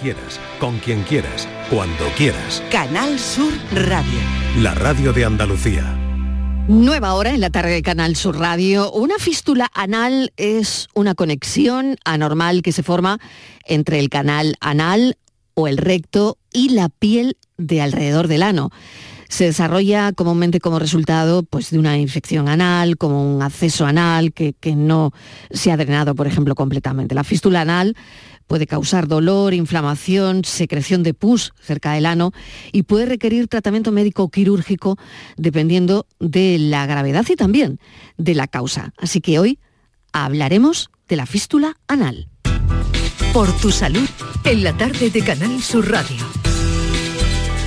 [0.00, 2.62] Quieras, con quien quieras, cuando quieras.
[2.70, 4.18] Canal Sur Radio.
[4.58, 5.84] La radio de Andalucía.
[6.68, 8.92] Nueva hora en la tarde de Canal Sur Radio.
[8.92, 13.18] Una fístula anal es una conexión anormal que se forma
[13.64, 15.16] entre el canal anal
[15.54, 18.70] o el recto y la piel de alrededor del ano.
[19.28, 24.52] Se desarrolla comúnmente como resultado pues, de una infección anal, como un acceso anal que,
[24.52, 25.12] que no
[25.50, 27.14] se ha drenado, por ejemplo, completamente.
[27.14, 27.96] La fístula anal
[28.46, 32.32] puede causar dolor, inflamación, secreción de pus cerca del ano
[32.72, 34.98] y puede requerir tratamiento médico quirúrgico
[35.36, 37.80] dependiendo de la gravedad y también
[38.16, 38.92] de la causa.
[38.98, 39.58] Así que hoy
[40.12, 42.28] hablaremos de la fístula anal.
[43.32, 44.08] Por tu salud,
[44.44, 46.35] en la tarde de Canal Sur Radio.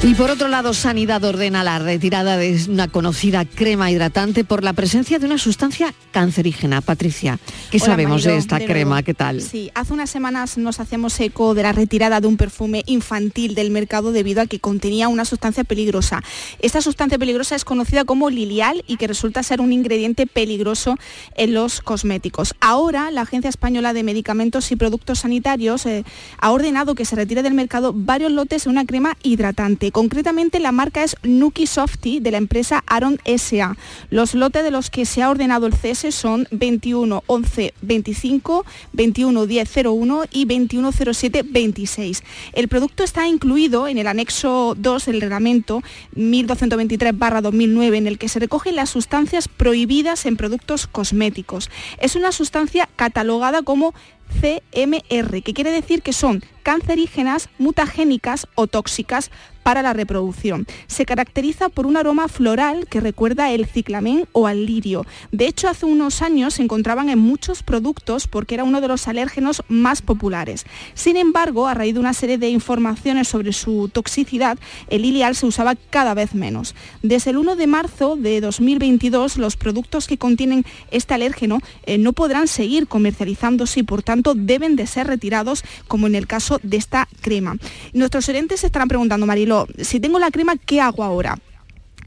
[0.01, 4.71] Y por otro lado, Sanidad ordena la retirada de una conocida crema hidratante por la
[4.71, 6.79] presencia de una sustancia cancerígena.
[6.79, 7.37] Patricia,
[7.69, 8.91] ¿qué Hola, sabemos de esta de crema?
[8.91, 9.05] nuevo.
[9.05, 9.41] ¿Qué tal?
[9.41, 13.71] Sí, hace unas semanas nos hacíamos eco de la retirada de un perfume infantil del
[13.71, 16.23] mercado debido a que contenía una sustancia peligrosa.
[16.59, 20.95] Esta sustancia peligrosa es conocida como lilial y que resulta ser un ingrediente peligroso
[21.35, 22.55] en los cosméticos.
[22.61, 26.05] Ahora, la Agencia Española de Medicamentos y Productos Sanitarios eh,
[26.39, 29.88] ha ordenado que se retire del mercado varios lotes de una crema hidratante.
[29.91, 33.77] Concretamente, la marca es Nuki Softy de la empresa Aron SA.
[34.09, 39.45] Los lotes de los que se ha ordenado el cese son 21 11 25, 21
[39.45, 42.23] 10 01 y 21 07 26.
[42.53, 45.81] El producto está incluido en el anexo 2 del reglamento
[46.15, 51.69] 1223-2009 en el que se recogen las sustancias prohibidas en productos cosméticos.
[51.99, 53.93] Es una sustancia catalogada como
[54.41, 59.31] CMR, que quiere decir que son cancerígenas, mutagénicas o tóxicas
[59.63, 60.65] para la reproducción.
[60.87, 65.05] Se caracteriza por un aroma floral que recuerda el ciclamen o al lirio.
[65.31, 69.07] De hecho, hace unos años se encontraban en muchos productos porque era uno de los
[69.07, 70.65] alérgenos más populares.
[70.93, 75.45] Sin embargo, a raíz de una serie de informaciones sobre su toxicidad, el lilial se
[75.45, 76.73] usaba cada vez menos.
[77.03, 82.13] Desde el 1 de marzo de 2022, los productos que contienen este alérgeno eh, no
[82.13, 86.77] podrán seguir comercializándose y por tanto deben de ser retirados, como en el caso de
[86.77, 87.57] esta crema.
[87.93, 91.37] Nuestros oyentes se estarán preguntando, Marilo, si tengo la crema, ¿qué hago ahora?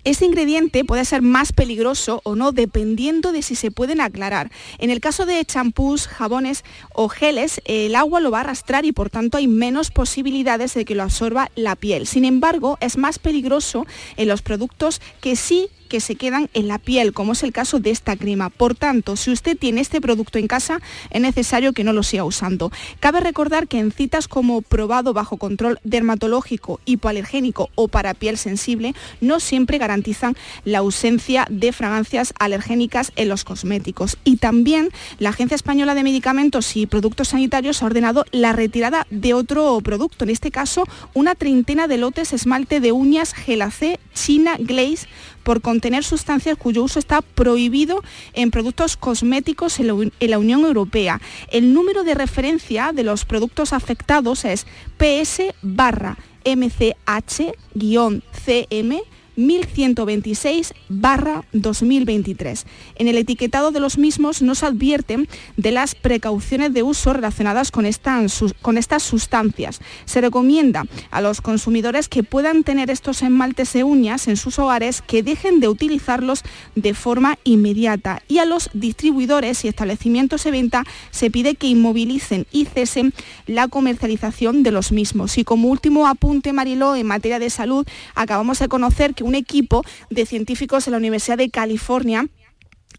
[0.05, 4.51] Este ingrediente puede ser más peligroso o no dependiendo de si se pueden aclarar.
[4.79, 8.91] En el caso de champús, jabones o geles, el agua lo va a arrastrar y
[8.91, 12.09] por tanto hay menos posibilidades de que lo absorba la piel.
[12.09, 13.87] Sin embargo, es más peligroso
[14.17, 17.78] en los productos que sí que se quedan en la piel, como es el caso
[17.78, 18.48] de esta crema.
[18.48, 20.80] Por tanto, si usted tiene este producto en casa,
[21.10, 22.72] es necesario que no lo siga usando.
[22.98, 28.94] Cabe recordar que en citas como probado bajo control dermatológico, hipoalergénico o para piel sensible,
[29.20, 34.16] no siempre garantizan la ausencia de fragancias alergénicas en los cosméticos.
[34.24, 34.88] Y también
[35.19, 40.24] la Agencia Española de Medicamentos y Productos Sanitarios ha ordenado la retirada de otro producto,
[40.24, 45.06] en este caso una treintena de lotes esmalte de uñas Gelacé China Glaze
[45.42, 51.20] por contener sustancias cuyo uso está prohibido en productos cosméticos en la, Unión Europea.
[51.50, 54.66] El número de referencia de los productos afectados es
[54.98, 57.53] PS barra MCH-CM
[59.37, 62.66] 1126 barra 2023.
[62.97, 67.87] En el etiquetado de los mismos nos advierten de las precauciones de uso relacionadas con
[67.87, 69.81] estas sustancias.
[70.04, 75.03] Se recomienda a los consumidores que puedan tener estos esmaltes de uñas en sus hogares
[75.03, 76.42] que dejen de utilizarlos
[76.75, 82.47] de forma inmediata y a los distribuidores y establecimientos de venta se pide que inmovilicen
[82.53, 83.12] y cesen
[83.47, 85.38] la comercialización de los mismos.
[85.38, 89.84] Y como último apunte, Mariló, en materia de salud, acabamos de conocer que un equipo
[90.10, 92.27] de científicos de la Universidad de California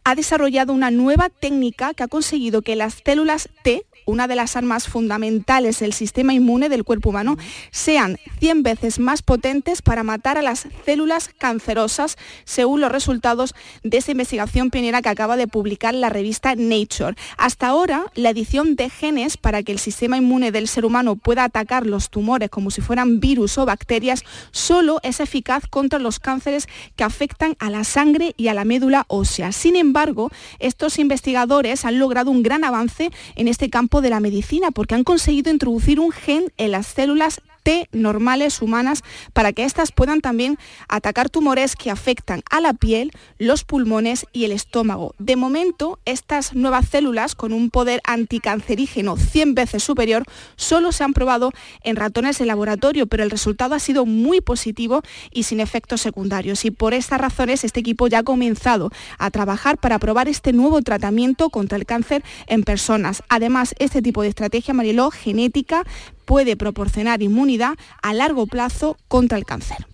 [0.04, 4.56] ha desarrollado una nueva técnica que ha conseguido que las células T, una de las
[4.56, 7.38] armas fundamentales del sistema inmune del cuerpo humano,
[7.72, 13.98] sean 100 veces más potentes para matar a las células cancerosas, según los resultados de
[13.98, 17.16] esa investigación pionera que acaba de publicar la revista Nature.
[17.38, 21.44] Hasta ahora, la edición de genes para que el sistema inmune del ser humano pueda
[21.44, 26.68] atacar los tumores como si fueran virus o bacterias, solo es eficaz contra los cánceres
[26.96, 29.52] que afectan a la sangre y a la médula ósea.
[29.52, 34.72] Sin embargo, estos investigadores han logrado un gran avance en este campo de la medicina
[34.72, 39.92] porque han conseguido introducir un gen en las células T normales humanas para que éstas
[39.92, 40.58] puedan también
[40.88, 45.16] atacar tumores que afectan a la piel, los pulmones y el estómago.
[45.18, 50.24] De momento, estas nuevas células con un poder anticancerígeno 100 veces superior
[50.56, 51.52] solo se han probado
[51.84, 55.02] en ratones de laboratorio, pero el resultado ha sido muy positivo
[55.32, 56.66] y sin efectos secundarios.
[56.66, 60.82] Y por estas razones este equipo ya ha comenzado a trabajar para probar este nuevo
[60.82, 63.24] tratamiento contra el cáncer en personas.
[63.30, 65.84] Además, este tipo de estrategia, Mariló, genética,
[66.26, 69.93] puede proporcionar inmunidad a largo plazo contra el cáncer.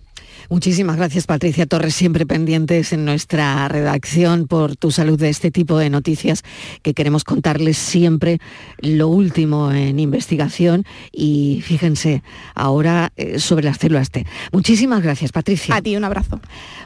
[0.50, 5.78] Muchísimas gracias Patricia Torres, siempre pendientes en nuestra redacción por tu salud de este tipo
[5.78, 6.42] de noticias
[6.82, 8.40] que queremos contarles siempre
[8.78, 12.24] lo último en investigación y fíjense
[12.56, 14.26] ahora eh, sobre las células T.
[14.50, 15.76] Muchísimas gracias Patricia.
[15.76, 16.40] A ti un abrazo.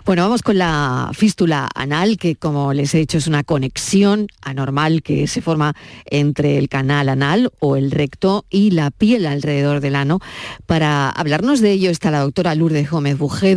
[0.04, 5.02] Bueno, vamos con la fístula anal, que como les he dicho es una conexión anormal
[5.02, 5.74] que se forma
[6.04, 10.20] entre el canal anal o el recto y la piel alrededor del ano.
[10.66, 13.53] Para hablarnos de ello está la doctora Lourdes Gómez Bujedo,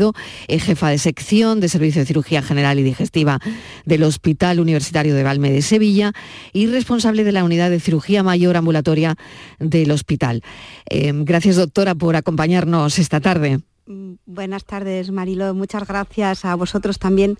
[0.47, 3.39] eh, jefa de sección de Servicio de Cirugía General y Digestiva
[3.85, 6.13] del Hospital Universitario de Valme de Sevilla
[6.53, 9.15] y responsable de la unidad de cirugía mayor ambulatoria
[9.59, 10.43] del hospital.
[10.89, 13.59] Eh, gracias doctora por acompañarnos esta tarde.
[13.87, 15.53] Mm, buenas tardes, Marilo.
[15.53, 17.37] Muchas gracias a vosotros también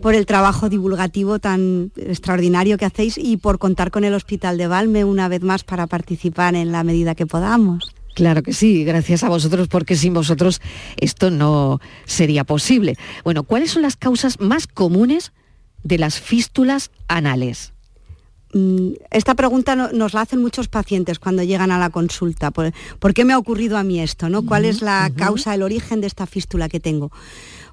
[0.00, 4.66] por el trabajo divulgativo tan extraordinario que hacéis y por contar con el Hospital de
[4.66, 7.94] Valme una vez más para participar en la medida que podamos.
[8.14, 10.60] Claro que sí, gracias a vosotros, porque sin vosotros
[10.96, 12.96] esto no sería posible.
[13.24, 15.32] Bueno, ¿cuáles son las causas más comunes
[15.82, 17.72] de las fístulas anales?
[18.52, 22.50] Mm, esta pregunta nos la hacen muchos pacientes cuando llegan a la consulta.
[22.50, 22.72] ¿Por,
[23.14, 24.28] qué me ha ocurrido a mí esto?
[24.28, 24.44] ¿no?
[24.44, 27.10] ¿Cuál es la causa, el origen de esta fístula que tengo?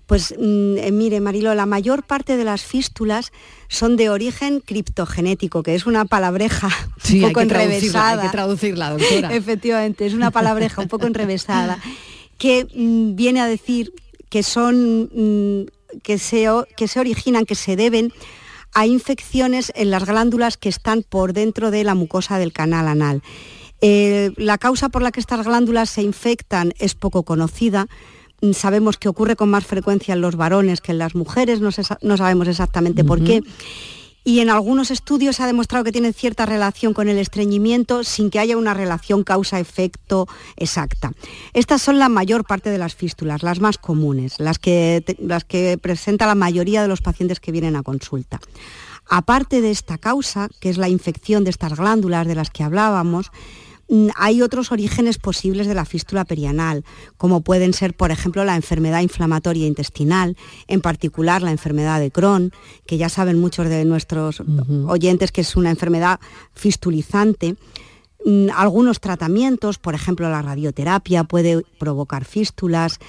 [0.09, 3.31] Pues mm, eh, mire, Marilo, la mayor parte de las fístulas
[3.67, 6.67] son de origen criptogenético, que es una palabreja
[7.13, 8.23] un poco enrevesada.
[8.23, 9.31] Hay que traducirla, doctora.
[9.35, 11.77] Efectivamente, es una palabreja un poco enrevesada,
[12.39, 13.94] que mm, viene a decir
[14.29, 15.69] que son
[16.01, 18.11] que se, que se originan, que se deben
[18.73, 23.21] a infecciones en las glándulas que están por dentro de la mucosa del canal anal.
[23.81, 27.88] Eh, la causa por la que estas glándulas se infectan es poco conocida.
[28.53, 32.47] Sabemos que ocurre con más frecuencia en los varones que en las mujeres, no, sabemos
[32.47, 33.44] exactamente por qué
[34.24, 38.30] y en algunos estudios se ha demostrado que tienen cierta relación con el estreñimiento sin
[38.30, 41.13] que haya una relación causa-efecto exacta.
[41.53, 45.77] Estas son la mayor parte de las fístulas, las más comunes, las que, las que
[45.81, 48.39] presenta la mayoría de los pacientes que vienen a consulta.
[49.09, 53.31] Aparte de esta causa, que es la infección de estas glándulas de las que hablábamos,
[54.15, 56.83] hay otros orígenes posibles de la fístula perianal,
[57.18, 60.38] como pueden ser, por ejemplo, la enfermedad inflamatoria intestinal,
[60.68, 62.51] en particular la enfermedad de Crohn,
[62.86, 64.44] que ya saben muchos de nuestros
[64.88, 66.19] oyentes que es una enfermedad
[66.53, 67.56] fistulizante.
[68.25, 73.00] Mm, algunos tratamientos, por ejemplo la radioterapia, puede provocar fístulas,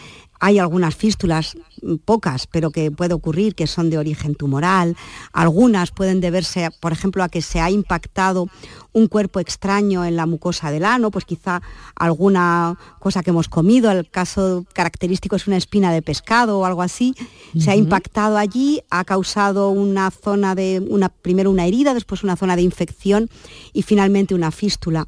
[0.41, 4.97] hay algunas fístulas, mm, pocas, pero que puede ocurrir, que son de origen tumoral.
[5.33, 8.49] Algunas pueden deberse, por ejemplo, a que se ha impactado
[8.93, 11.63] un cuerpo extraño en la mucosa del ano, pues quizá
[11.95, 16.83] alguna cosa que hemos comido, el caso característico es una espina de pescado o algo
[16.83, 17.15] así,
[17.57, 22.35] se ha impactado allí, ha causado una zona de, una, primero una herida, después una
[22.35, 23.31] zona de infección
[23.73, 25.07] y finalmente una fístula.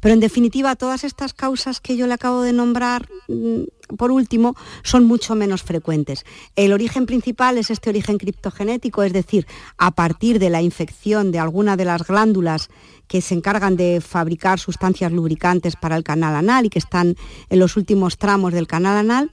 [0.00, 3.62] Pero en definitiva, todas estas causas que yo le acabo de nombrar, mm,
[3.96, 6.24] por último, son mucho menos frecuentes.
[6.56, 9.46] El origen principal es este origen criptogenético, es decir,
[9.76, 12.68] a partir de la infección de alguna de las glándulas
[13.06, 17.16] que se encargan de fabricar sustancias lubricantes para el canal anal y que están
[17.48, 19.30] en los últimos tramos del canal anal,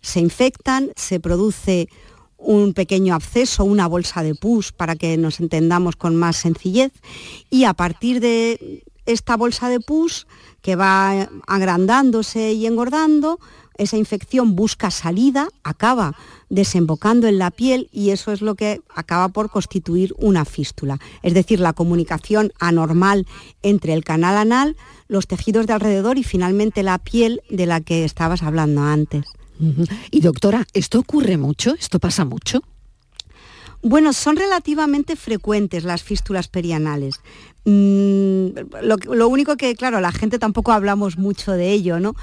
[0.00, 1.88] se infectan, se produce
[2.36, 6.92] un pequeño absceso, una bolsa de pus, para que nos entendamos con más sencillez,
[7.50, 10.26] y a partir de esta bolsa de pus
[10.62, 13.40] que va agrandándose y engordando,
[13.78, 16.14] esa infección busca salida, acaba
[16.50, 20.98] desembocando en la piel y eso es lo que acaba por constituir una fístula.
[21.22, 23.26] Es decir, la comunicación anormal
[23.62, 24.76] entre el canal anal,
[25.06, 29.24] los tejidos de alrededor y finalmente la piel de la que estabas hablando antes.
[30.10, 31.74] Y doctora, ¿esto ocurre mucho?
[31.74, 32.62] ¿Esto pasa mucho?
[33.82, 37.20] Bueno, son relativamente frecuentes las fístulas perianales.
[37.68, 38.48] Mm,
[38.82, 42.14] lo, único que, claro, la gente tampoco hablamos mucho de ello, ¿no?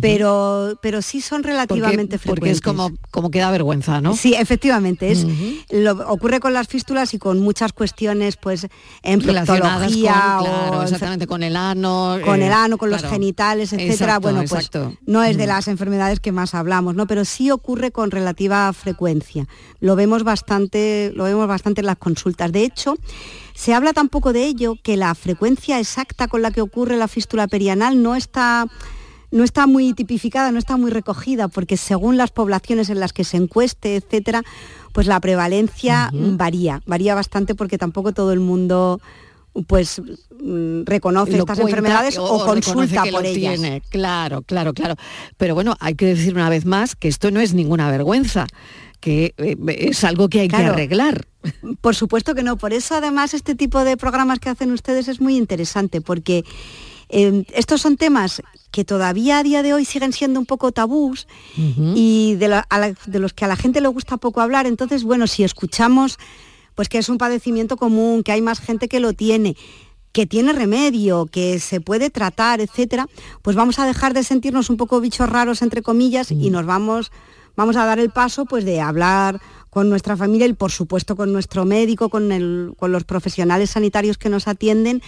[0.00, 2.26] pero, pero sí son relativamente frecuentes.
[2.26, 4.14] Porque es como, como que da vergüenza, ¿no?
[4.14, 5.10] Sí, efectivamente.
[5.10, 5.26] Es,
[5.70, 8.68] lo, ocurre con las fístulas y con muchas cuestiones, pues,
[9.02, 12.18] en proctología o exactamente, con el ano.
[12.24, 14.18] Con el ano, con los genitales, etcétera.
[14.18, 14.70] bueno, pues
[15.06, 17.06] no es de las enfermedades que más hablamos, ¿no?
[17.06, 19.48] Pero sí ocurre con relativa frecuencia.
[19.80, 22.52] Lo vemos bastante, lo vemos bastante en las consultas.
[22.52, 22.94] De hecho,
[23.62, 27.46] se habla tampoco de ello que la frecuencia exacta con la que ocurre la fístula
[27.46, 28.66] perianal no está
[29.30, 33.22] no está muy tipificada, no está muy recogida, porque según las poblaciones en las que
[33.22, 34.42] se encueste, etcétera,
[34.92, 39.00] pues la prevalencia varía, varía bastante porque tampoco todo el mundo
[39.68, 40.02] pues
[40.42, 43.60] mm, reconoce estas enfermedades o, consulta por ellas.
[43.90, 44.96] Claro, claro, claro.
[45.36, 48.48] Pero bueno, hay que decir una vez más que esto no es ninguna vergüenza
[48.98, 51.28] que eh, es algo que hay que arreglar.
[51.80, 55.20] Por supuesto que no, por eso además este tipo de programas que hacen ustedes es
[55.20, 56.44] muy interesante, porque
[57.14, 61.26] Eh, estos son temas que todavía a día de hoy siguen siendo un poco tabús
[61.94, 62.64] y de,
[63.06, 64.66] de los que a la gente le gusta poco hablar.
[64.66, 66.16] Entonces, bueno, si escuchamos
[66.74, 69.56] pues que es un padecimiento común, que hay más gente que lo tiene,
[70.12, 73.06] que tiene remedio, que se puede tratar, etcétera,
[73.42, 77.12] pues vamos a dejar de sentirnos un poco bichos raros entre comillas y nos vamos
[77.56, 79.38] vamos a dar el paso pues de hablar
[79.72, 84.18] con nuestra familia y por supuesto con nuestro médico, con, el, con los profesionales sanitarios
[84.18, 85.00] que nos atienden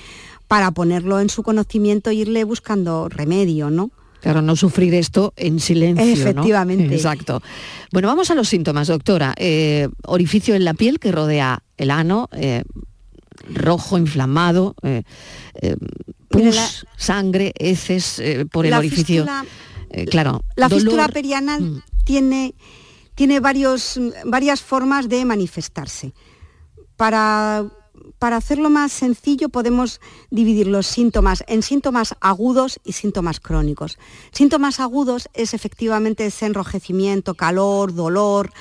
[0.48, 3.90] para ponerlo en su conocimiento e irle buscando remedio, ¿no?
[4.22, 6.06] Claro, no sufrir esto en silencio.
[6.06, 6.94] Efectivamente.
[6.94, 7.42] Exacto.
[7.92, 9.34] Bueno, vamos a los síntomas, doctora.
[9.36, 12.62] Eh, orificio en la piel que rodea el ano, eh,
[13.52, 15.02] rojo, inflamado, eh,
[16.30, 19.26] pus, sangre, heces por el orificio.
[20.10, 20.42] claro.
[20.56, 21.82] La fístula perianal mm.
[22.04, 22.54] tiene,
[23.14, 26.14] tiene varios, varias formas de manifestarse.
[26.96, 27.70] Para
[28.18, 33.98] para hacerlo más sencillo podemos dividir los síntomas en síntomas agudos y síntomas crónicos.
[34.32, 38.52] Síntomas agudos es efectivamente ese enrojecimiento, calor, dolor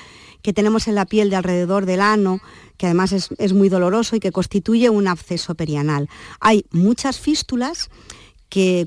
[0.42, 2.40] que tenemos en la piel de alrededor del ano,
[2.76, 6.10] que además es, muy doloroso y que constituye un absceso perianal.
[6.40, 7.88] Hay muchas fístulas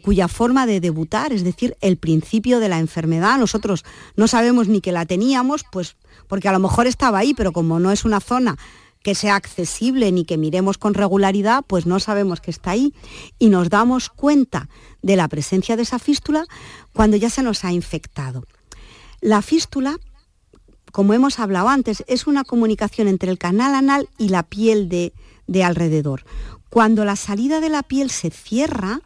[0.03, 3.83] cuya forma de debutar, es decir, el principio de la enfermedad, nosotros
[4.15, 5.97] no sabemos ni que la teníamos, pues
[6.27, 8.57] porque a lo mejor estaba ahí, pero como no es una zona
[9.03, 12.93] que sea accesible ni que miremos con regularidad, pues no sabemos que está ahí
[13.39, 14.69] y nos damos cuenta
[15.01, 16.45] de la presencia de esa fístula
[16.93, 18.43] cuando ya se nos ha infectado.
[19.21, 19.97] La fístula,
[20.91, 25.13] como hemos hablado antes, es una comunicación entre el canal anal y la piel de,
[25.47, 26.23] de alrededor.
[26.69, 29.01] Cuando la salida de la piel se cierra,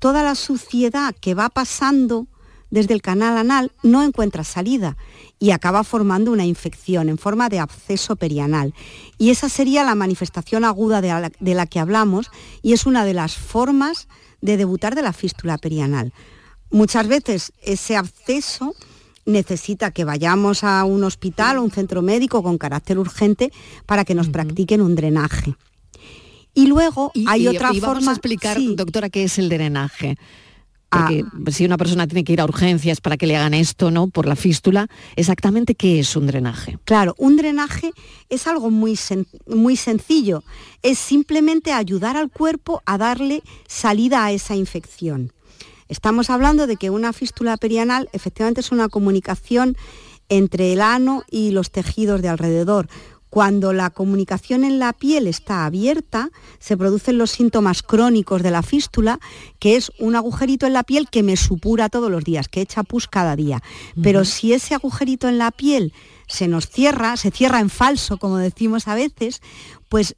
[0.00, 2.26] toda la suciedad que va pasando
[2.70, 4.96] desde el canal anal no encuentra salida
[5.38, 8.74] y acaba formando una infección en forma de absceso perianal.
[9.18, 12.30] Y esa sería la manifestación aguda de la, que hablamos
[12.62, 14.08] y es una de las formas
[14.40, 16.12] de debutar de la fístula perianal.
[16.70, 18.74] Muchas veces ese absceso
[19.26, 23.52] necesita que vayamos a un hospital o un centro médico con carácter urgente
[23.86, 25.56] para que nos practiquen un drenaje.
[26.54, 27.94] Y luego hay otra forma...
[27.94, 30.16] Vamos a explicar, doctora, qué es el drenaje.
[30.90, 31.50] Porque ah.
[31.52, 34.08] si una persona tiene que ir a urgencias para que le hagan esto, ¿no?
[34.08, 36.78] Por la fístula, exactamente qué es un drenaje.
[36.84, 37.92] Claro, un drenaje
[38.28, 38.98] es algo muy,
[39.46, 40.42] muy sencillo.
[40.82, 45.32] Es simplemente ayudar al cuerpo a darle salida a esa infección.
[45.88, 49.76] Estamos hablando de que una fístula perianal efectivamente es una comunicación
[50.28, 52.88] entre el ano y los tejidos de alrededor.
[53.30, 58.62] Cuando la comunicación en la piel está abierta, se producen los síntomas crónicos de la
[58.62, 59.20] fístula,
[59.60, 62.82] que es un agujerito en la piel que me supura todos los días, que echa
[62.82, 63.62] pus cada día.
[64.02, 65.92] Pero si ese agujerito en la piel
[66.26, 69.40] se nos cierra, se cierra en falso, como decimos a veces,
[69.88, 70.16] pues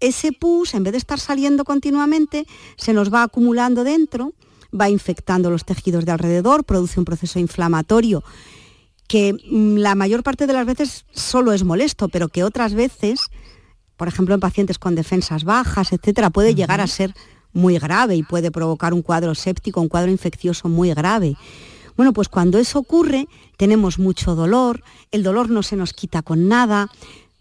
[0.00, 2.46] ese pus, en vez de estar saliendo continuamente,
[2.76, 4.32] se nos va acumulando dentro,
[4.78, 8.24] va infectando los tejidos de alrededor, produce un proceso inflamatorio
[9.08, 13.30] que mm, la mayor parte de las veces solo es molesto, pero que otras veces,
[13.96, 17.14] por ejemplo en pacientes con defensas bajas, etcétera, puede llegar a ser
[17.52, 21.36] muy grave y puede provocar un cuadro séptico, un cuadro infeccioso muy grave.
[21.96, 26.46] Bueno, pues cuando eso ocurre, tenemos mucho dolor, el dolor no se nos quita con
[26.46, 26.90] nada,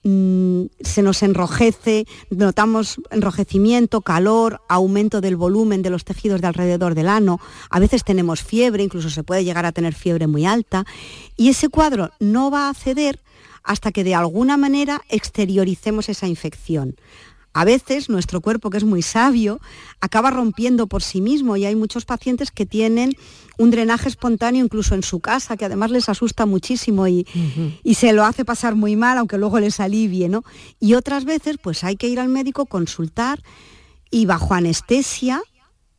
[0.07, 6.93] Mm, se nos enrojece, notamos enrojecimiento, calor, aumento del volumen de los tejidos de alrededor
[6.93, 7.39] del ano,
[7.71, 10.85] a veces tenemos fiebre, incluso se puede llegar a tener fiebre muy alta,
[11.35, 13.19] y ese cuadro no va a ceder
[13.63, 16.97] hasta que de alguna manera exterioricemos esa infección.
[17.55, 19.61] A veces nuestro cuerpo, que es muy sabio,
[20.01, 23.13] acaba rompiendo por sí mismo y hay muchos pacientes que tienen
[23.57, 27.25] un drenaje espontáneo incluso en su casa, que además les asusta muchísimo y,
[27.95, 30.43] se lo hace pasar muy mal, aunque luego les alivie, ¿no?
[30.81, 33.41] Y otras veces pues hay que ir al médico, consultar
[34.11, 35.41] y bajo anestesia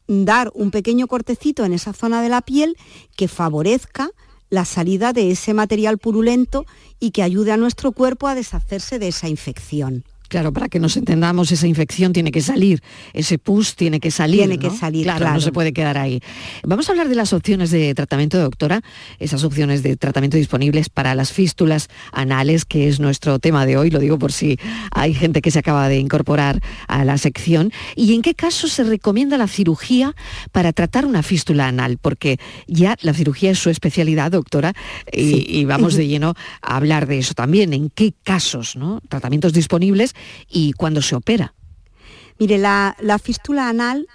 [0.09, 2.77] dar un pequeño cortecito en esa zona de la piel
[3.17, 4.11] que favorezca
[4.51, 6.67] la salida de ese material purulento
[7.01, 10.05] y que ayude a nuestro cuerpo a deshacerse de esa infección.
[10.29, 14.41] Claro, para que nos entendamos, esa infección tiene que salir, ese pus tiene que salir.
[14.41, 16.21] Tiene que salir, claro, no se puede quedar ahí.
[16.65, 18.83] Vamos a hablar de las opciones de tratamiento, doctora,
[19.19, 23.91] esas opciones de tratamiento disponibles para las fístulas anales, que es nuestro tema de hoy,
[23.91, 24.59] lo digo por si
[24.91, 27.71] hay gente que se acaba de incorporar a la sección.
[27.95, 30.15] ¿Y en qué caso se recomienda la cirugía
[30.51, 31.99] para tratar una fístula anal?
[32.01, 34.73] Porque ya la cirugía es su especialidad, doctora,
[35.13, 37.73] y, y vamos de lleno a hablar de eso también.
[37.73, 39.01] ¿En qué casos, no?
[39.09, 40.16] Tratamientos disponibles
[40.49, 41.55] y cuando se opera.
[42.39, 44.07] Mire, la, fístula anal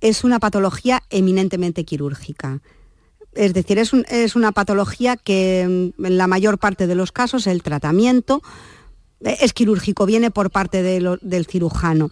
[0.00, 2.60] es una patología eminentemente quirúrgica.
[3.34, 7.62] Es decir, es, una patología que mm, en la mayor parte de los casos el
[7.62, 8.42] tratamiento
[9.20, 12.10] es quirúrgico, viene por parte del cirujano.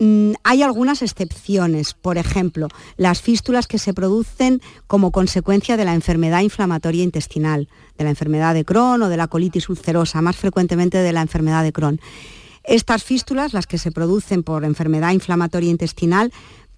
[0.00, 5.94] Mm, hay algunas excepciones, por ejemplo, las fístulas que se producen como consecuencia de la
[5.94, 10.98] enfermedad inflamatoria intestinal, de la enfermedad de Crohn o de la colitis ulcerosa, más frecuentemente
[10.98, 12.00] de la enfermedad de Crohn.
[12.68, 16.32] Estas fístulas, las que se producen por enfermedad inflamatoria intestinal,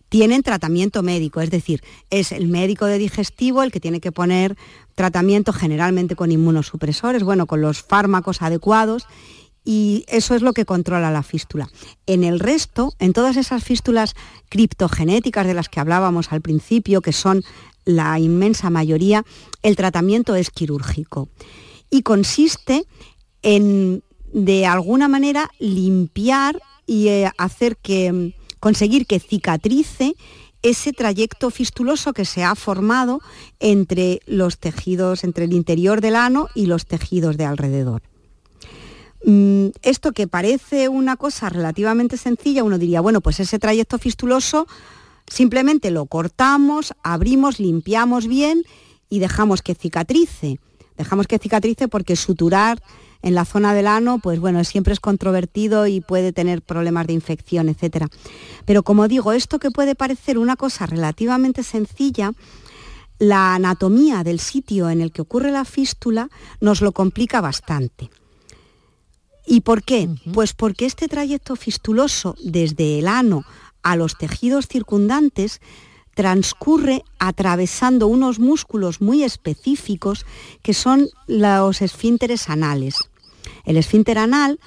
[0.09, 4.57] tienen tratamiento médico, es decir, es el médico de digestivo el que tiene que poner
[4.95, 9.09] tratamiento generalmente con inmunosupresores, bueno, con los fármacos adecuados
[9.65, 11.69] y eso es lo que controla la fístula.
[12.07, 14.15] En el resto, en todas esas fístulas
[14.49, 17.43] criptogenéticas de las que hablábamos al principio, que son
[17.85, 19.25] la inmensa mayoría,
[19.63, 21.29] el tratamiento es quirúrgico
[21.91, 22.85] y consiste
[23.43, 30.15] en, de alguna manera, limpiar y eh, hacer que, conseguir que cicatrice
[30.63, 33.21] ese trayecto fistuloso que se ha formado
[33.61, 38.03] entre los tejidos, entre el interior del ano y los tejidos de alrededor.
[39.25, 44.67] Mm, esto que parece una cosa relativamente sencilla, uno diría, bueno, pues ese trayecto fistuloso
[45.27, 48.63] simplemente lo cortamos, abrimos, limpiamos bien
[49.09, 50.59] y dejamos que cicatrice.
[50.97, 52.83] Dejamos que cicatrice porque suturar
[53.23, 57.13] en la zona del ano, pues bueno, siempre es controvertido y puede tener problemas de
[57.13, 58.07] infección, etc.
[58.65, 62.33] Pero como digo, esto que puede parecer una cosa relativamente sencilla,
[63.19, 68.11] la anatomía del sitio en el que ocurre la fístula nos lo complica bastante.
[69.47, 70.09] ¿Y por qué?
[70.33, 73.45] Pues porque este trayecto fistuloso desde el ano
[73.83, 75.61] a los tejidos circundantes
[76.15, 80.25] transcurre atravesando unos músculos muy específicos
[80.63, 83.10] que son los esfínteres anales.
[83.65, 84.59] El esfínter anal,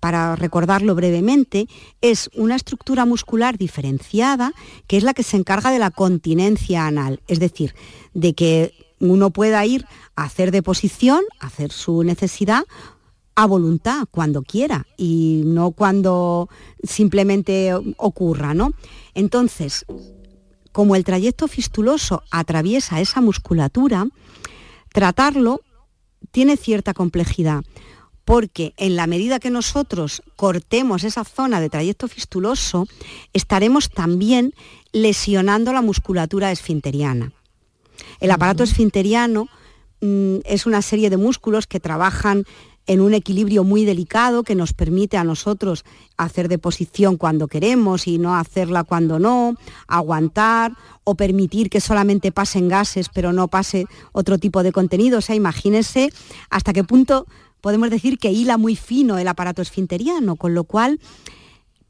[0.00, 1.68] para recordarlo brevemente,
[2.00, 4.52] es una estructura muscular diferenciada
[4.86, 7.74] que es la que se encarga de la continencia anal, es decir,
[8.14, 12.64] de que uno pueda ir a hacer deposición, a hacer su necesidad
[13.38, 16.48] a voluntad, cuando quiera, y no cuando
[16.82, 18.72] simplemente ocurra, ¿no?
[19.12, 19.84] Entonces,
[20.72, 24.06] como el trayecto fistuloso atraviesa esa musculatura,
[24.90, 25.60] tratarlo
[26.30, 27.62] tiene cierta complejidad,
[28.26, 32.88] porque en la medida que nosotros cortemos esa zona de trayecto fistuloso,
[33.32, 34.52] estaremos también
[34.92, 37.32] lesionando la musculatura esfinteriana.
[38.18, 39.46] El aparato esfinteriano
[40.00, 42.44] mm, es una serie de músculos que trabajan
[42.88, 45.84] en un equilibrio muy delicado que nos permite a nosotros
[46.16, 49.54] hacer deposición cuando queremos y no hacerla cuando no,
[49.86, 50.72] aguantar
[51.04, 55.18] o permitir que solamente pasen gases pero no pase otro tipo de contenido.
[55.18, 56.12] O sea, imagínense
[56.50, 57.26] hasta qué punto
[57.60, 61.00] podemos decir que hila muy fino el aparato esfinteriano, con lo cual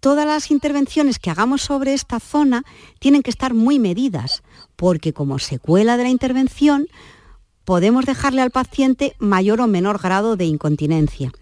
[0.01, 2.65] todas las intervenciones que hagamos sobre esta zona
[2.99, 4.43] tienen que estar muy medidas,
[4.77, 6.87] porque como secuela de la intervención
[7.65, 11.33] podemos dejarle al paciente mayor o menor grado de incontinencia.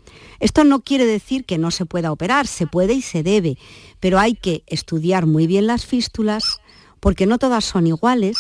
[0.41, 3.59] Esto no quiere decir que no se pueda operar, se puede y se debe,
[4.01, 6.61] pero hay que estudiar muy bien las fístulas
[7.01, 8.39] porque no todas son iguales,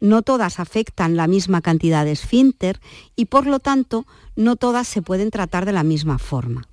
[0.00, 2.80] no todas afectan la misma cantidad de esfínter
[3.16, 6.66] y por lo tanto no todas se pueden tratar de la misma forma.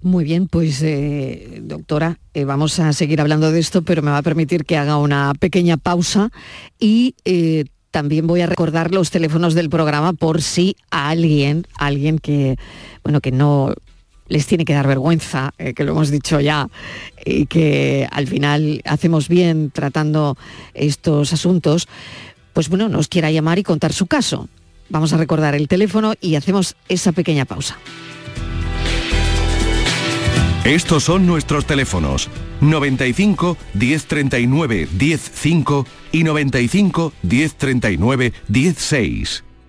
[0.00, 4.18] Muy bien, pues eh, doctora, eh, vamos a seguir hablando de esto, pero me va
[4.18, 6.30] a permitir que haga una pequeña pausa
[6.78, 12.56] y eh, también voy a recordar los teléfonos del programa por si alguien, alguien que,
[13.02, 13.74] bueno, que no
[14.28, 16.68] les tiene que dar vergüenza, eh, que lo hemos dicho ya,
[17.24, 20.36] y que al final hacemos bien tratando
[20.74, 21.88] estos asuntos,
[22.52, 24.48] pues bueno, nos quiera llamar y contar su caso.
[24.88, 27.78] Vamos a recordar el teléfono y hacemos esa pequeña pausa.
[30.64, 32.28] Estos son nuestros teléfonos
[32.60, 39.44] 95 1039 105 y 95 1039 16.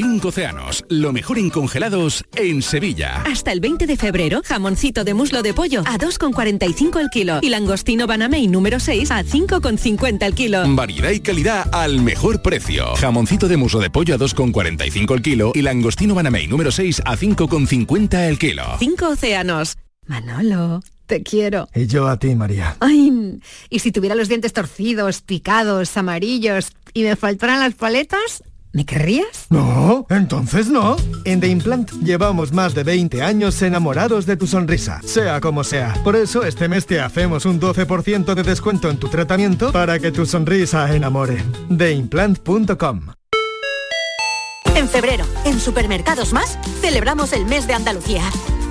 [0.00, 3.20] Cinco océanos, lo mejor en congelados en Sevilla.
[3.22, 7.48] Hasta el 20 de febrero, jamoncito de muslo de pollo a 2,45 el kilo y
[7.48, 10.62] langostino Banamey número 6 a 5,50 el kilo.
[10.76, 12.94] Variedad y calidad al mejor precio.
[12.94, 17.16] Jamoncito de muslo de pollo a 2,45 el kilo y langostino Banamey número 6 a
[17.16, 18.62] 5,50 el kilo.
[18.78, 19.78] Cinco océanos.
[20.06, 20.80] Manolo.
[21.08, 21.68] Te quiero.
[21.74, 22.76] Y yo a ti, María.
[22.80, 28.84] Ay, y si tuviera los dientes torcidos, picados, amarillos y me faltaran las paletas, ¿Me
[28.84, 29.46] querrías?
[29.50, 30.96] No, entonces no.
[31.24, 35.94] En The Implant llevamos más de 20 años enamorados de tu sonrisa, sea como sea.
[36.04, 40.12] Por eso este mes te hacemos un 12% de descuento en tu tratamiento para que
[40.12, 41.42] tu sonrisa enamore.
[41.76, 43.00] TheImplant.com
[44.74, 48.22] En febrero, en Supermercados Más, celebramos el mes de Andalucía.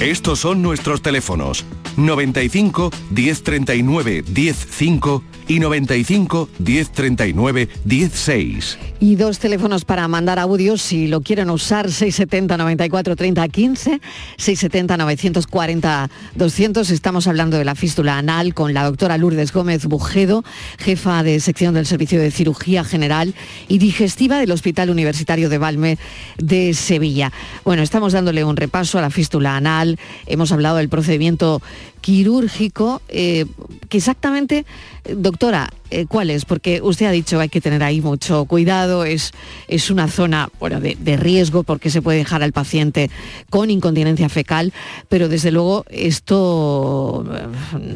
[0.00, 1.66] Estos son nuestros teléfonos
[1.98, 8.78] 95 1039 105 y 95 1039 16.
[9.00, 14.00] Y dos teléfonos para mandar audios si lo quieren usar 670 94 30 15,
[14.36, 16.90] 670 940 200.
[16.90, 20.44] Estamos hablando de la fístula anal con la doctora Lourdes Gómez Bujedo,
[20.78, 23.34] jefa de sección del Servicio de Cirugía General
[23.68, 25.98] y Digestiva del Hospital Universitario de Valme
[26.38, 27.32] de Sevilla.
[27.64, 29.89] Bueno, estamos dándole un repaso a la fístula anal,
[30.26, 31.62] hemos hablado del procedimiento
[32.00, 33.46] quirúrgico, eh,
[33.88, 34.64] que exactamente,
[35.04, 36.44] eh, doctora, eh, ¿cuál es?
[36.44, 39.32] Porque usted ha dicho hay que tener ahí mucho cuidado, es,
[39.68, 43.10] es una zona bueno, de, de riesgo porque se puede dejar al paciente
[43.50, 44.72] con incontinencia fecal,
[45.08, 47.46] pero desde luego esto eh,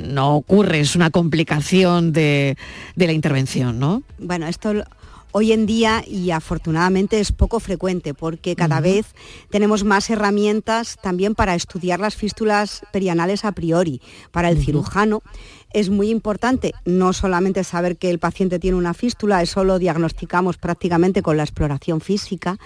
[0.09, 2.57] no ocurre, es una complicación de,
[2.97, 4.03] de la intervención, ¿no?
[4.19, 4.75] Bueno, esto
[5.37, 9.17] hoy en día y afortunadamente es poco frecuente porque cada vez
[9.51, 14.01] tenemos más herramientas también para estudiar las fístulas perianales a priori.
[14.31, 15.23] Para el cirujano
[15.73, 20.57] es muy importante no solamente saber que el paciente tiene una fístula, eso lo diagnosticamos
[20.57, 22.57] prácticamente con la exploración física,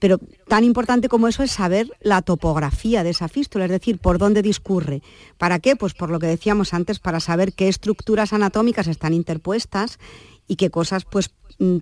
[0.00, 4.18] pero tan importante como eso es saber la topografía de esa fístula, es decir, por
[4.18, 5.00] dónde discurre.
[5.38, 5.76] ¿Para qué?
[5.76, 10.00] Pues por lo que decíamos antes, para saber qué estructuras anatómicas están interpuestas
[10.46, 11.30] y qué cosas pues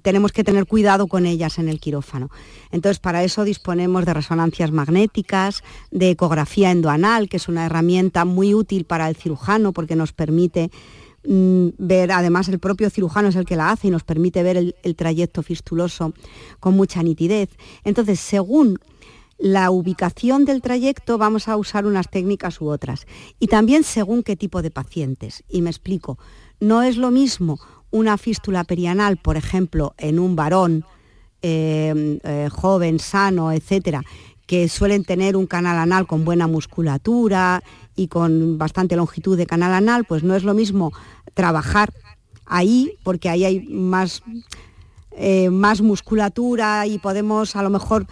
[0.03, 2.31] tenemos que tener cuidado con ellas en el quirófano.
[2.71, 8.55] Entonces, para eso disponemos de resonancias magnéticas, de ecografía endoanal, que es una herramienta muy
[8.55, 10.71] útil para el cirujano porque nos permite
[11.27, 14.57] mm, ver, además el propio cirujano es el que la hace y nos permite ver
[14.57, 16.13] el, el trayecto fistuloso
[16.61, 17.51] con mucha nitidez.
[17.85, 18.79] Entonces, según
[19.39, 23.07] la ubicación del trayecto vamos a usar unas técnicas u otras.
[23.41, 25.43] Y también según qué tipo de pacientes.
[25.49, 26.17] Y me explico,
[26.61, 27.59] no es lo mismo
[27.93, 30.85] una fístula perianal, por ejemplo, en un varón
[31.43, 34.03] eh, eh, joven, sano, etcétera,
[34.47, 37.63] que suelen tener un canal anal con buena musculatura
[37.95, 40.93] y con bastante longitud de canal anal, pues no es lo mismo
[41.35, 41.93] trabajar
[42.47, 44.23] ahí, porque ahí hay más,
[45.13, 48.07] eh, más musculatura y podemos a lo mejor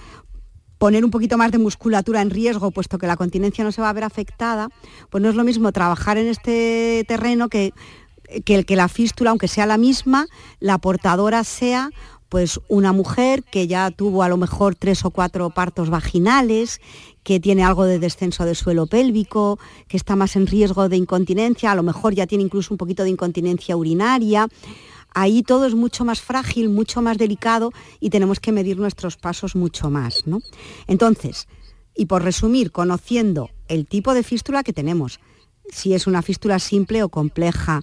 [0.78, 3.90] poner un poquito más de musculatura en riesgo, puesto que la continencia no se va
[3.90, 4.70] a ver afectada,
[5.10, 7.74] pues no es lo mismo trabajar en este terreno que,
[8.44, 10.26] que que la fístula, aunque sea la misma,
[10.60, 11.90] la portadora sea
[12.30, 16.80] pues una mujer que ya tuvo a lo mejor tres o cuatro partos vaginales,
[17.24, 21.72] que tiene algo de descenso de suelo pélvico, que está más en riesgo de incontinencia,
[21.72, 24.46] a lo mejor ya tiene incluso un poquito de incontinencia urinaria.
[25.12, 29.56] Ahí todo es mucho más frágil, mucho más delicado y tenemos que medir nuestros pasos
[29.56, 30.24] mucho más.
[30.28, 30.40] ¿no?
[30.86, 31.48] Entonces,
[31.96, 35.18] y por resumir, conociendo el tipo de fístula que tenemos,
[35.72, 37.82] si es una fístula simple o compleja,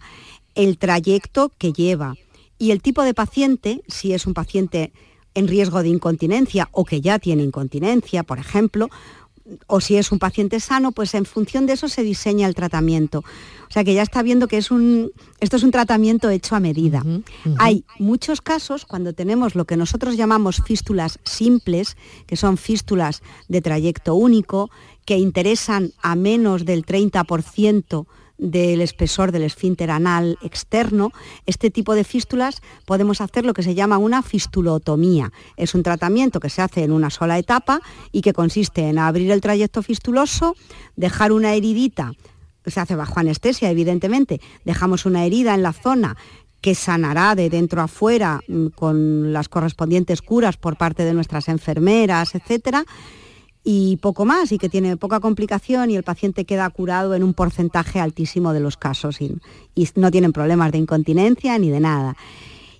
[0.57, 2.15] el trayecto que lleva
[2.59, 4.91] y el tipo de paciente, si es un paciente
[5.35, 8.89] en riesgo de incontinencia o que ya tiene incontinencia, por ejemplo,
[9.67, 13.19] o si es un paciente sano, pues en función de eso se diseña el tratamiento.
[13.19, 16.59] O sea que ya está viendo que es un, esto es un tratamiento hecho a
[16.59, 17.01] medida.
[17.05, 17.55] Uh -huh, uh -huh.
[17.59, 23.61] Hay muchos casos cuando tenemos lo que nosotros llamamos fístulas simples, que son fístulas de
[23.61, 24.69] trayecto único,
[25.05, 28.07] que interesan a menos del 30%
[28.37, 31.11] del espesor del esfínter anal externo,
[31.45, 35.31] este tipo de fístulas podemos hacer lo que se llama una fistulotomía.
[35.55, 39.31] Es un tratamiento que se hace en una sola etapa y que consiste en abrir
[39.31, 40.55] el trayecto fistuloso,
[40.95, 42.13] dejar una heridita,
[42.65, 46.17] se hace bajo anestesia evidentemente, dejamos una herida en la zona
[46.61, 48.41] que sanará de dentro a afuera
[48.75, 52.83] con las correspondientes curas por parte de nuestras enfermeras, etcétera
[53.69, 57.33] y poco más y que tiene poca complicación y el paciente queda curado en un
[57.33, 59.35] porcentaje altísimo de los casos y,
[59.95, 62.15] no tienen problemas de incontinencia ni de nada.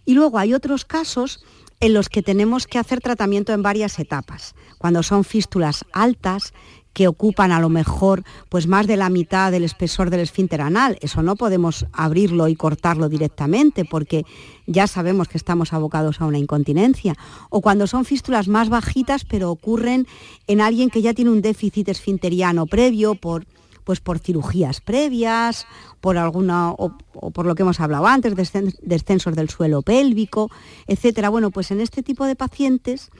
[0.05, 1.43] Y luego hay otros casos
[1.81, 4.55] en los que tenemos que hacer tratamiento en varias etapas.
[4.77, 6.53] Cuando son fístulas altas,
[6.97, 10.97] que ocupan a lo mejor pues más de la mitad del espesor del esfínter anal.
[10.99, 14.25] Eso no podemos abrirlo y cortarlo directamente porque
[14.65, 17.13] ya sabemos que estamos abocados a una incontinencia.
[17.51, 20.07] O cuando son fístulas más bajitas pero ocurren
[20.47, 23.45] en alguien que ya tiene un déficit esfinteriano previo por
[23.83, 25.67] pues por cirugías previas,
[26.01, 26.97] por alguna o,
[27.31, 28.33] por lo que hemos hablado antes,
[28.81, 30.49] descensos del suelo pélvico,
[30.87, 31.29] etcétera.
[31.29, 33.11] Bueno, pues en este tipo de pacientes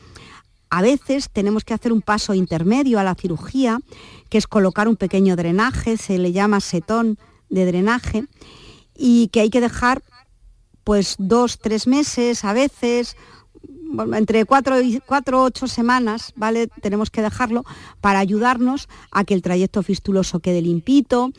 [0.70, 3.80] a veces tenemos que hacer un paso intermedio a la cirugía,
[4.30, 7.18] que es colocar un pequeño drenaje, se le llama setón
[7.50, 8.26] de drenaje,
[8.96, 10.04] y que hay que dejar
[10.84, 13.16] pues dos, tres meses a veces,
[14.14, 16.68] entre cuatro y cuatro, ocho semanas, ¿vale?
[16.82, 17.64] Tenemos que dejarlo
[18.02, 21.32] para ayudarnos a que el trayecto fistuloso quede limpito,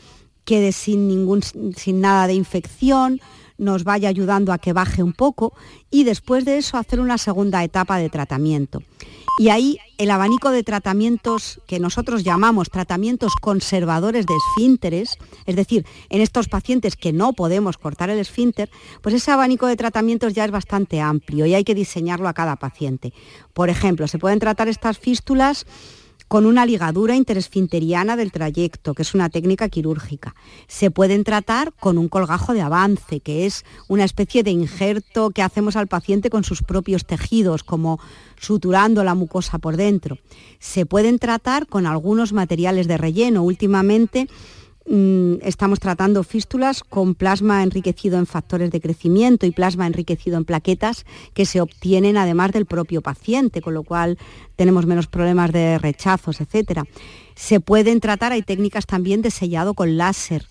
[0.45, 3.21] quede sin ningún, sin nada de infección,
[3.57, 5.53] nos vaya ayudando a que baje un poco
[5.91, 8.81] y después de eso hacer una segunda etapa de tratamiento.
[9.39, 15.85] Y ahí el abanico de tratamientos que nosotros llamamos tratamientos conservadores de esfínteres, es decir,
[16.09, 18.69] en estos pacientes que no podemos cortar el esfínter,
[19.01, 22.57] pues ese abanico de tratamientos ya es bastante amplio y hay que diseñarlo a cada
[22.57, 23.13] paciente.
[23.53, 25.65] Por ejemplo, se pueden tratar estas fístulas
[26.29, 30.35] con una ligadura interesfinteriana del trayecto, que es una técnica quirúrgica.
[30.67, 35.41] Se pueden tratar con un colgajo de avance, que es una especie de injerto que
[35.41, 37.99] hacemos al paciente con sus propios tejidos, como
[38.39, 40.19] suturando la mucosa por dentro.
[40.59, 43.41] Se pueden tratar con algunos materiales de relleno.
[43.41, 44.27] Últimamente
[44.85, 51.05] estamos tratando fístulas con plasma enriquecido en factores de crecimiento y plasma enriquecido en plaquetas
[51.33, 54.17] que se obtienen además del propio paciente, con lo cual
[54.55, 56.81] tenemos menos problemas de rechazos, etc.
[57.35, 60.45] Se pueden tratar, hay técnicas también de sellado con láser.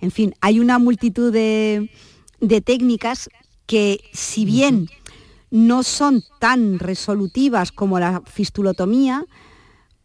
[0.00, 1.90] En fin, hay una multitud de,
[2.40, 3.30] de técnicas
[3.66, 4.88] que si bien
[5.50, 9.24] no son tan resolutivas como la fistulotomía,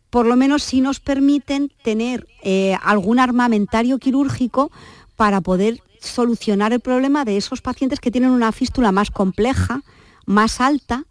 [0.10, 4.72] por lo menos sí nos permiten tener eh, algún armamentario quirúrgico
[5.16, 9.82] para poder solucionar el problema de esos pacientes que tienen una fístula más compleja,
[10.26, 11.06] más alta,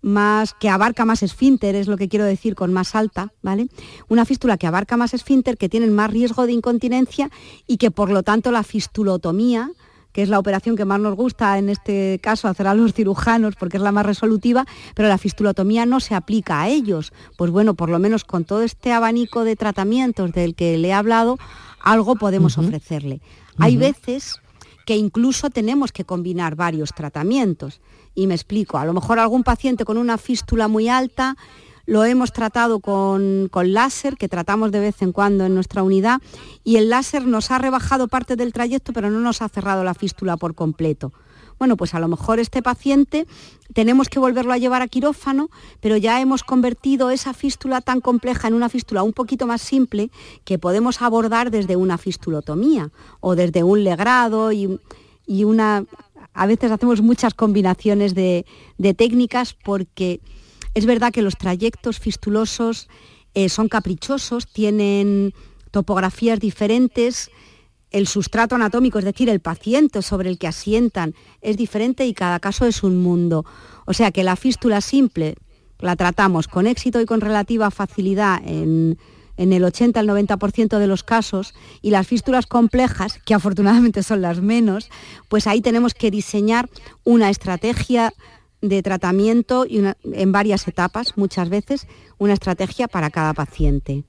[0.00, 3.68] más que abarca más esfínter, es lo que quiero decir con más alta, ¿vale?
[4.08, 7.30] Una fístula que abarca más esfínter, que tienen más riesgo de incontinencia
[7.66, 9.70] y que por lo tanto la fistulotomía
[10.12, 13.56] que es la operación que más nos gusta en este caso hacer a los cirujanos
[13.56, 17.12] porque es la más resolutiva, pero la fistulotomía no se aplica a ellos.
[17.36, 20.92] Pues bueno, por lo menos con todo este abanico de tratamientos del que le he
[20.92, 21.38] hablado,
[21.82, 23.20] algo podemos ofrecerle.
[23.58, 24.40] Hay veces
[24.86, 27.80] que incluso tenemos que combinar varios tratamientos.
[28.14, 31.36] Y me explico, a lo mejor algún paciente con una fístula muy alta
[31.86, 36.20] lo hemos tratado con, láser, que tratamos de vez en cuando en nuestra unidad,
[36.64, 39.94] y el láser nos ha rebajado parte del trayecto, pero no nos ha cerrado la
[39.94, 41.12] fístula por completo.
[41.58, 43.26] Bueno, pues a lo mejor este paciente
[43.72, 45.48] tenemos que volverlo a llevar a quirófano,
[45.80, 50.10] pero ya hemos convertido esa fístula tan compleja en una fístula un poquito más simple
[50.44, 52.90] que podemos abordar desde una fistulotomía
[53.20, 54.80] o desde un legrado y,
[55.44, 55.84] una...
[56.34, 58.44] A veces hacemos muchas combinaciones de
[58.96, 60.20] técnicas porque
[60.74, 62.88] es verdad que los trayectos fistulosos
[63.34, 65.34] eh, son caprichosos, tienen
[65.70, 67.30] topografías diferentes,
[67.90, 72.40] el sustrato anatómico, es decir, el paciente sobre el que asientan, es diferente y cada
[72.40, 73.44] caso es un mundo.
[73.86, 75.36] O sea que la fístula simple
[75.78, 78.98] la tratamos con éxito y con relativa facilidad en,
[79.36, 84.22] en el 80 al 90% de los casos y las fístulas complejas, que afortunadamente son
[84.22, 84.88] las menos,
[85.28, 86.70] pues ahí tenemos que diseñar
[87.04, 88.12] una estrategia
[88.62, 91.86] de tratamiento y en varias etapas, muchas veces,
[92.18, 94.04] una estrategia para cada paciente.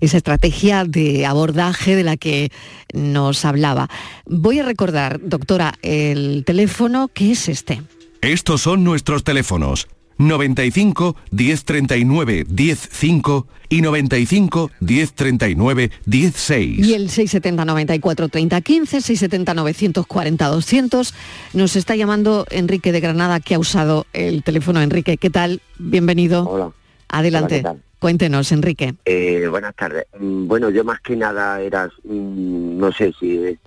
[0.00, 2.50] Esa estrategia de abordaje de la que
[2.92, 3.88] nos hablaba.
[4.26, 7.82] Voy a recordar, doctora, el teléfono que es este.
[8.20, 9.88] Estos son nuestros teléfonos.
[10.18, 16.86] 95 1039 105 y 95 1039 16.
[16.86, 21.14] Y el 670 94 30 15, 670 940 200.
[21.54, 24.82] Nos está llamando Enrique de Granada que ha usado el teléfono.
[24.82, 25.62] Enrique, ¿qué tal?
[25.78, 26.48] Bienvenido.
[26.48, 26.72] Hola.
[27.08, 27.64] Adelante.
[27.98, 28.94] Cuéntenos, Enrique.
[29.04, 30.06] Eh, buenas tardes.
[30.18, 33.58] Mm, bueno, yo más que nada era, mm, no sé si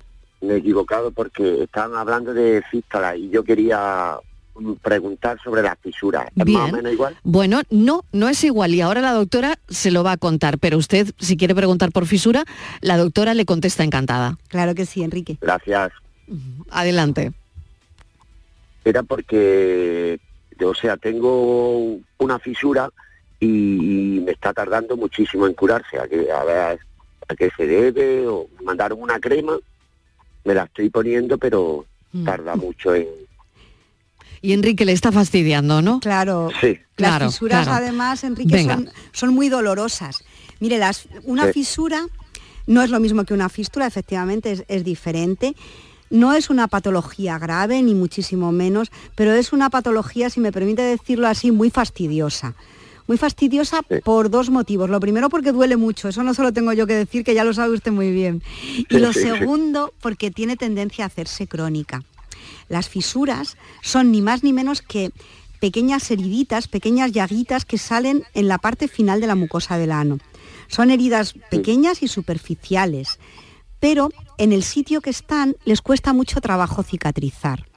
[0.41, 4.17] me he equivocado porque estaban hablando de fístula y yo quería
[4.81, 6.31] preguntar sobre la fisura.
[6.35, 7.17] ¿Es más o menos igual?
[7.23, 10.77] Bueno, no, no es igual y ahora la doctora se lo va a contar, pero
[10.77, 12.43] usted si quiere preguntar por fisura,
[12.81, 14.37] la doctora le contesta encantada.
[14.47, 15.37] Claro que sí, Enrique.
[15.41, 15.91] Gracias.
[16.69, 17.33] Adelante.
[18.83, 20.19] Era porque,
[20.63, 22.89] o sea, tengo una fisura
[23.39, 25.99] y, me está tardando muchísimo en curarse.
[25.99, 26.79] A, que, a ver
[27.27, 29.57] a qué se debe, o mandaron una crema,
[30.43, 32.25] me la estoy poniendo, pero mm.
[32.25, 33.07] tarda mucho en,
[34.41, 35.99] Y Enrique le está fastidiando, ¿no?
[35.99, 36.49] Claro.
[36.59, 36.77] Sí.
[36.97, 37.83] Las Claro, fisuras, claro.
[37.83, 40.23] además, Enrique, son, son muy dolorosas.
[40.59, 41.53] Mire, las, una Sí.
[41.53, 42.05] fisura
[42.67, 45.55] no es lo mismo que una fístula, efectivamente, es, es diferente.
[46.09, 50.81] No es una patología grave, ni muchísimo menos, pero es una patología, si me permite
[50.81, 52.53] decirlo así, muy fastidiosa.
[53.07, 54.89] Muy fastidiosa por dos motivos.
[54.89, 57.43] Lo primero porque duele mucho, eso no se lo tengo yo que decir, que ya
[57.43, 58.41] lo sabe usted muy bien.
[58.77, 59.25] Y Sí, lo sí, sí.
[59.27, 62.03] segundo porque tiene tendencia a hacerse crónica.
[62.71, 65.11] Las fisuras son ni más ni menos que
[65.59, 70.19] pequeñas heriditas, pequeñas llaguitas que salen en la parte final de la mucosa del ano.
[70.69, 73.19] Son heridas pequeñas y superficiales,
[73.81, 77.67] pero en el sitio que están les cuesta mucho trabajo cicatrizar.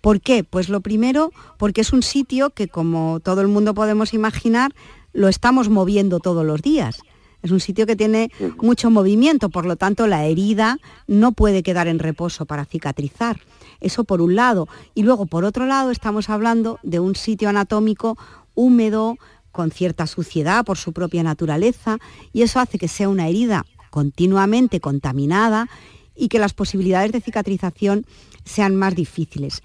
[0.00, 0.42] ¿Por qué?
[0.42, 4.74] Pues lo primero, porque es un sitio que, como todo el mundo podemos imaginar,
[5.12, 6.98] lo estamos moviendo todos los días.
[7.44, 11.86] Es un sitio que tiene mucho movimiento, por lo tanto la herida no puede quedar
[11.86, 13.38] en reposo para cicatrizar.
[13.84, 14.66] Eso por un lado.
[14.94, 18.16] Y luego, por otro lado, estamos hablando de un sitio anatómico
[18.54, 19.16] húmedo,
[19.52, 21.98] con cierta suciedad por su propia naturaleza,
[22.32, 25.68] y eso hace que sea una herida continuamente contaminada
[26.16, 28.06] y que las posibilidades de cicatrización
[28.44, 29.62] sean más difíciles.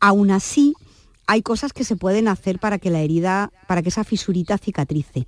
[0.00, 0.74] Aún así,
[1.26, 5.26] hay cosas que se pueden hacer para que la herida, para que esa fisurita cicatrice.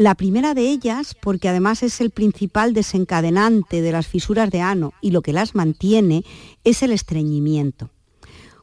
[0.00, 4.92] La primera de ellas, porque además es el principal desencadenante de las fisuras de ano
[5.00, 6.24] y lo que las mantiene,
[6.62, 7.90] es el estreñimiento.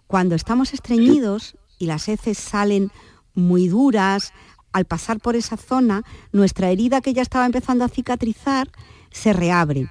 [0.08, 2.90] Cuando estamos estreñidos y las heces salen
[3.34, 4.32] muy duras,
[4.72, 8.72] al pasar por esa zona, nuestra herida que ya estaba empezando a cicatrizar
[9.12, 9.90] se reabre.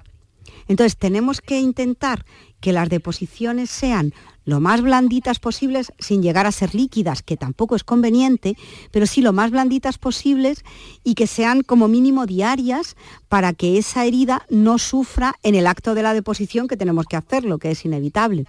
[0.66, 2.24] Entonces tenemos que intentar
[2.61, 7.76] que las deposiciones sean lo más blanditas posibles, sin llegar a ser líquidas, que tampoco
[7.76, 8.57] es conveniente,
[8.90, 10.64] pero sí lo más blanditas posibles
[11.02, 12.96] y que sean como mínimo diarias
[13.28, 17.16] para que esa herida no sufra en el acto de la deposición que tenemos que
[17.16, 18.44] hacerlo, que es inevitable.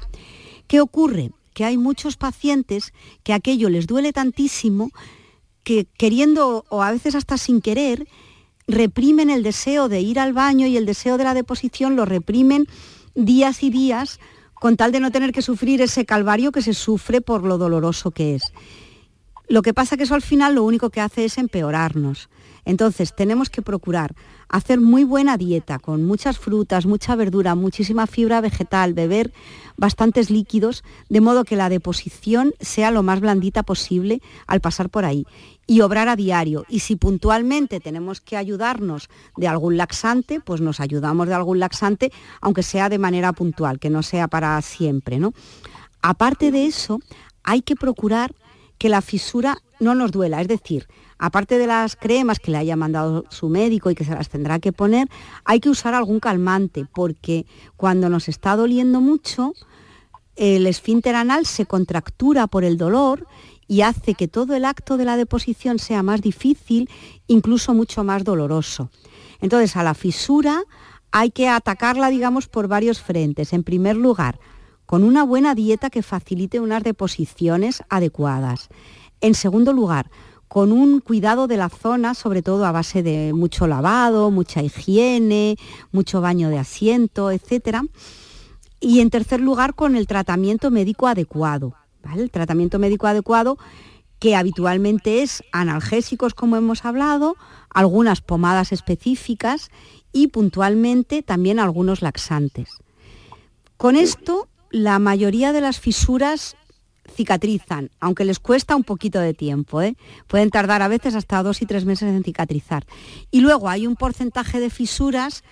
[0.68, 1.32] ¿Qué ocurre?
[1.54, 4.92] Que hay muchos pacientes que aquello les duele tantísimo
[5.64, 8.08] que queriendo o a veces hasta sin querer,
[8.68, 12.68] reprimen el deseo de ir al baño y el deseo de la deposición lo reprimen
[13.16, 14.20] días y días
[14.66, 18.10] con tal de no tener que sufrir ese calvario que se sufre por lo doloroso
[18.10, 18.52] que es.
[19.48, 22.30] Lo que pasa que eso al final lo único que hace es empeorarnos.
[22.66, 24.16] Entonces tenemos que procurar
[24.50, 29.32] hacer muy buena dieta, con muchas frutas, mucha verdura, muchísima fibra vegetal, beber
[29.78, 35.06] bastantes líquidos, de modo que la deposición sea lo más blandita posible al pasar por
[35.06, 35.28] ahí.
[35.68, 36.66] Y obrar a diario.
[36.70, 42.12] Y si puntualmente tenemos que ayudarnos de algún laxante, pues nos ayudamos de algún laxante,
[42.42, 45.18] aunque sea de manera puntual, que no sea para siempre.
[45.18, 45.34] ¿no?
[46.02, 47.00] Aparte de eso,
[47.44, 48.36] hay que procurar
[48.78, 52.76] que la fisura no nos duela, es decir, aparte de las cremas que le haya
[52.76, 55.08] mandado su médico y que se las tendrá que poner,
[55.44, 57.46] hay que usar algún calmante, porque
[57.78, 59.54] cuando nos está doliendo mucho,
[60.36, 63.28] el esfínter anal se contractura por el dolor
[63.68, 66.90] y hace que todo el acto de la deposición sea más difícil,
[67.28, 68.90] incluso mucho más doloroso.
[69.42, 70.64] Entonces, a la fisura
[71.12, 73.54] hay que atacarla, digamos, por varios frentes.
[73.54, 74.40] En primer lugar,
[74.86, 78.70] con una buena dieta que facilite unas deposiciones adecuadas.
[79.22, 80.10] En segundo lugar,
[80.48, 85.58] con un cuidado de la zona, sobre todo a base de mucho lavado, mucha higiene,
[85.92, 87.84] mucho baño de asiento, etcétera.
[88.80, 91.76] Y en tercer lugar, con el tratamiento médico adecuado.
[92.14, 93.58] El tratamiento médico adecuado
[94.20, 97.36] que habitualmente es analgésicos, como hemos hablado,
[97.70, 99.70] algunas pomadas específicas
[100.14, 102.70] y puntualmente también algunos laxantes.
[103.78, 106.56] Con esto, la mayoría de las fisuras
[107.14, 109.82] cicatrizan, aunque les cuesta un poquito de tiempo.
[109.82, 109.96] ¿eh?
[110.28, 112.86] Pueden tardar a veces hasta dos y tres meses en cicatrizar.
[113.32, 115.44] Y luego hay un porcentaje de fisuras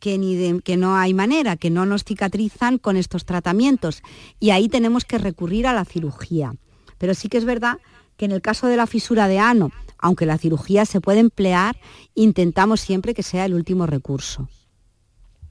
[0.00, 4.02] que, ni de- que no hay manera, que no nos cicatrizan con estos tratamientos.
[4.40, 6.52] Y ahí tenemos que recurrir a la cirugía.
[6.98, 7.78] Pero sí que es verdad
[8.16, 11.76] que en el caso de la fisura de ano, aunque la cirugía se puede emplear,
[12.14, 14.48] intentamos siempre que sea el último recurso.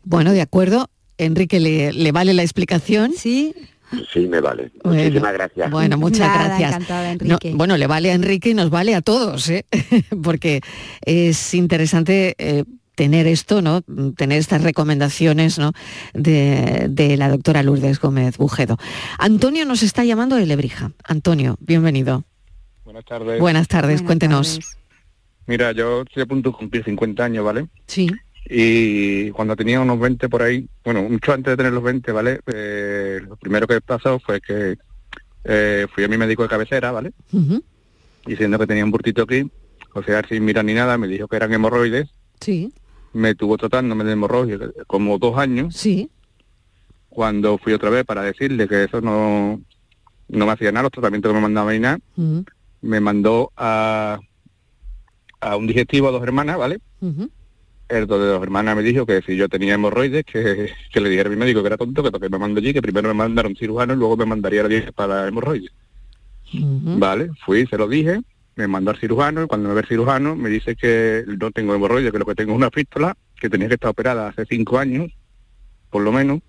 [0.03, 0.89] Bueno, de acuerdo.
[1.17, 3.11] Enrique, ¿le, le vale la explicación?
[3.17, 3.53] Sí.
[4.13, 4.71] Sí, me vale.
[4.83, 5.71] Bueno, Muchísimas gracias.
[5.71, 6.71] Bueno, muchas Nada, gracias.
[6.71, 7.53] encantada, No, Enrique.
[7.55, 9.65] bueno, le vale a Enrique y nos vale a todos, ¿eh?
[10.23, 10.61] porque
[11.01, 12.65] es interesante eh,
[12.97, 13.83] tener esto, ¿no?
[14.17, 15.71] Tener estas recomendaciones ¿no?
[16.15, 18.77] de, de la doctora Lourdes Gómez Bujedo.
[19.19, 20.91] Antonio nos está llamando de Lebrija.
[21.03, 22.23] Antonio, bienvenido.
[22.83, 23.39] Buenas tardes.
[23.39, 24.59] Buenas tardes, cuéntenos.
[25.45, 27.67] Mira, yo estoy a punto de cumplir 50 años, ¿vale?
[27.85, 28.09] Sí.
[28.49, 32.39] Y cuando tenía unos 20 por ahí, bueno, mucho antes de tener los 20, ¿vale?
[32.47, 34.75] Eh, lo primero que pasó fue que
[35.43, 37.11] eh, fui a mi médico de cabecera, ¿vale?
[37.31, 37.63] Ujú.
[38.25, 39.47] Diciendo que tenía un burtito aquí,
[39.93, 42.09] o sea, sin mirar ni nada, me dijo que eran hemorroides,
[42.39, 42.71] Sí.
[43.17, 45.75] Me tuvo tratándome de hemorroides como dos años.
[45.75, 46.09] Sí.
[47.09, 49.59] Cuando fui otra vez para decirle que eso no
[50.29, 51.99] no me hacía nada, los tratamientos que me mandaba y nada.
[52.81, 54.19] Me mandó a,
[55.39, 56.79] a un digestivo a dos hermanas, ¿vale?
[57.01, 57.29] ujú.
[57.89, 61.29] El de dos hermanas me dijo que si yo tenía hemorroides, que, que le dijera
[61.29, 63.55] a mi médico que era tonto, que porque me mandó allí, que primero me mandaron
[63.55, 65.71] cirujano y luego me mandaría la dieta para hemorroides.
[66.53, 68.19] Vale, fui, se lo dije,
[68.57, 71.73] me mandó al cirujano y cuando me ve el cirujano me dice que no tengo
[71.75, 74.77] hemorroides, que lo que tengo es una fístula, que tenía que estar operada hace cinco
[74.79, 75.11] años,
[75.89, 76.39] por lo menos,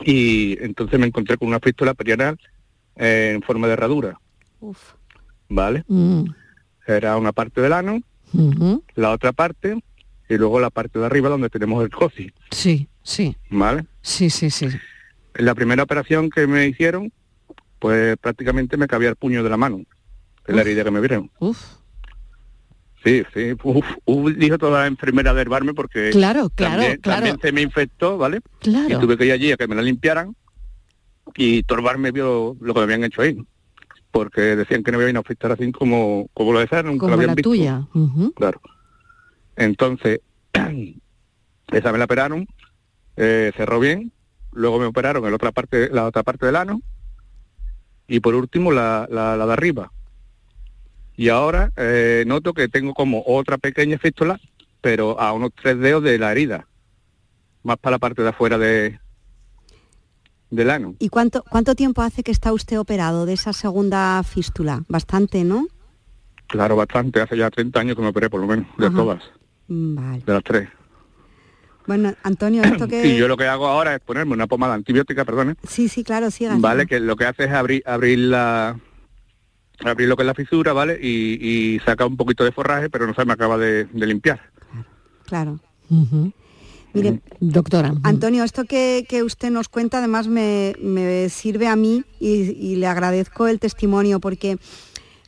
[0.00, 2.38] y entonces me encontré con una fístula perianal
[2.96, 4.18] eh, en forma de herradura,
[4.60, 4.78] Uf.
[5.48, 5.84] ¿vale?
[5.88, 6.24] Mm,
[6.86, 8.00] Era una parte del ano,
[8.94, 9.82] la otra parte,
[10.28, 13.84] y luego la parte de arriba donde tenemos el cosi, Sí, sí, ¿vale?
[14.02, 14.66] sí, sí, sí.
[15.34, 17.12] En la primera operación que me hicieron,
[17.78, 19.82] pues prácticamente me cabía el puño de la mano,
[20.46, 21.30] en la herida que me vieron.
[21.38, 21.58] Uf.
[23.04, 27.16] Sí, sí, uf, uf, dijo toda la enfermera de herbarme porque Claro, claro, también, claro.
[27.22, 28.40] también se me infectó, ¿vale?
[28.60, 28.88] Claro.
[28.88, 30.36] Y tuve que ir allí a que me la limpiaran
[31.34, 33.36] y Torbarme vio lo que me habían hecho ahí.
[34.12, 37.10] Porque decían que no me iban a afectar así como, como lo decían, nunca lo
[37.10, 37.50] Como habían la visto.
[37.50, 37.86] tuya.
[37.94, 38.32] Ujú.
[38.34, 38.60] Claro.
[39.56, 40.20] Entonces,
[41.72, 42.46] esa me la operaron,
[43.16, 44.12] eh, cerró bien,
[44.52, 46.80] luego me operaron en la otra parte, la otra parte del ano,
[48.06, 49.90] y por último la, la, la de arriba.
[51.22, 54.40] Y ahora eh, noto que tengo como otra pequeña fístula,
[54.80, 56.66] pero a unos tres dedos de la herida,
[57.62, 58.98] más para la parte de afuera de
[60.50, 60.96] del ano.
[60.98, 64.82] ¿Y cuánto, cuánto tiempo hace que está usted operado de esa segunda fístula?
[64.88, 65.68] Bastante, ¿no?
[66.48, 68.96] Claro, bastante, hace ya 30 años que me operé por lo menos, de Ajá.
[68.96, 69.22] todas,
[69.68, 70.24] Vale.
[70.26, 70.68] de las tres.
[71.86, 73.06] Bueno, Antonio, esto que...
[73.06, 76.32] Y yo lo que hago ahora es ponerme una pomada antibiótica, perdone, Sí, sí, claro,
[76.32, 76.56] siga.
[76.58, 78.76] Vale, que lo que hace es abrir, abrir la
[79.84, 80.98] abrir lo que es la fisura, ¿vale?
[81.00, 84.40] Y, y saca un poquito de forraje, pero no se me acaba de, de limpiar.
[85.26, 85.60] Claro.
[86.94, 87.94] Mire, Doctora.
[88.02, 92.76] Antonio, esto que, que usted nos cuenta además me, me sirve a mí y, y
[92.76, 94.58] le agradezco el testimonio porque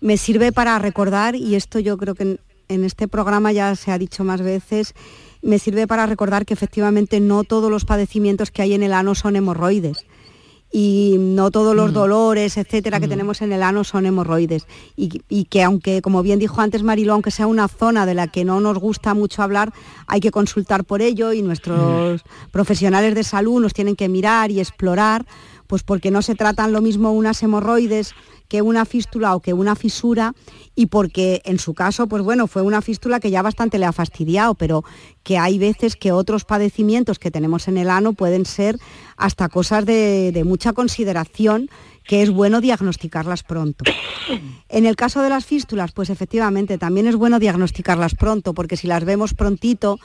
[0.00, 3.92] me sirve para recordar, y esto yo creo que en, en este programa ya se
[3.92, 4.94] ha dicho más veces,
[5.40, 9.14] me sirve para recordar que efectivamente no todos los padecimientos que hay en el ano
[9.14, 10.06] son hemorroides.
[10.76, 14.66] Y no todos los dolores, etcétera, que tenemos en el ano son hemorroides.
[14.96, 18.26] Y, y que aunque, como bien dijo antes Marilo, aunque sea una zona de la
[18.26, 19.72] que no nos gusta mucho hablar,
[20.08, 24.58] hay que consultar por ello y nuestros profesionales de salud nos tienen que mirar y
[24.58, 25.26] explorar,
[25.68, 28.12] pues porque no se tratan lo mismo unas hemorroides
[28.54, 30.32] que una fístula o que una fisura
[30.76, 33.90] y porque en su caso, pues bueno, fue una fístula que ya bastante le ha
[33.90, 34.84] fastidiado, pero
[35.24, 38.78] que hay veces que otros padecimientos que tenemos en el ano pueden ser
[39.16, 41.68] hasta cosas de, de mucha consideración
[42.04, 43.84] que es bueno diagnosticarlas pronto.
[44.68, 48.86] En el caso de las fístulas, pues efectivamente también es bueno diagnosticarlas pronto, porque si
[48.86, 49.98] las vemos prontito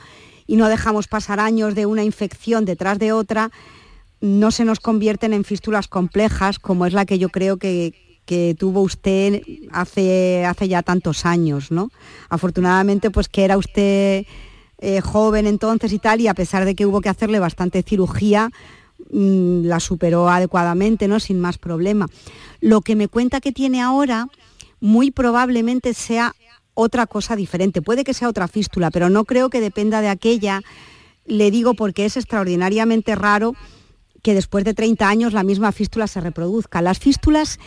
[0.48, 3.52] y no dejamos pasar años de una infección detrás de otra,
[4.20, 8.54] no se nos convierten en fístulas complejas, como es la que yo creo que, que
[8.56, 11.90] tuvo usted hace, hace ya tantos años, ¿no?
[12.28, 14.24] Afortunadamente, pues que era usted
[14.78, 18.52] eh, joven entonces y tal, y a pesar de que hubo que hacerle bastante cirugía,
[19.10, 21.18] mm, la superó adecuadamente, ¿no?
[21.18, 22.06] Sin más problema.
[22.60, 24.28] Lo que me cuenta que tiene ahora,
[24.78, 26.36] muy probablemente sea
[26.74, 27.82] otra cosa diferente.
[27.82, 30.62] Puede que sea otra fístula, pero no creo que dependa de aquella.
[31.26, 33.56] Le digo porque es extraordinariamente raro
[34.22, 36.80] que después de 30 años la misma fístula se reproduzca.
[36.80, 37.58] Las fístulas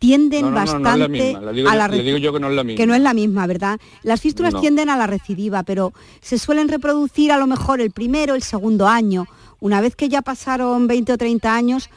[0.00, 1.40] tienden No, no, no, bastante no es la misma.
[1.40, 2.76] Le digo, a la le reci- digo yo que no es la misma.
[2.78, 3.78] que no es la misma, ¿verdad?
[4.02, 8.34] Las fístulas tienden a la recidiva, pero se suelen reproducir a lo mejor el primero,
[8.34, 9.26] el segundo año.
[9.60, 11.90] Una vez que ya pasaron 20 o 30 años,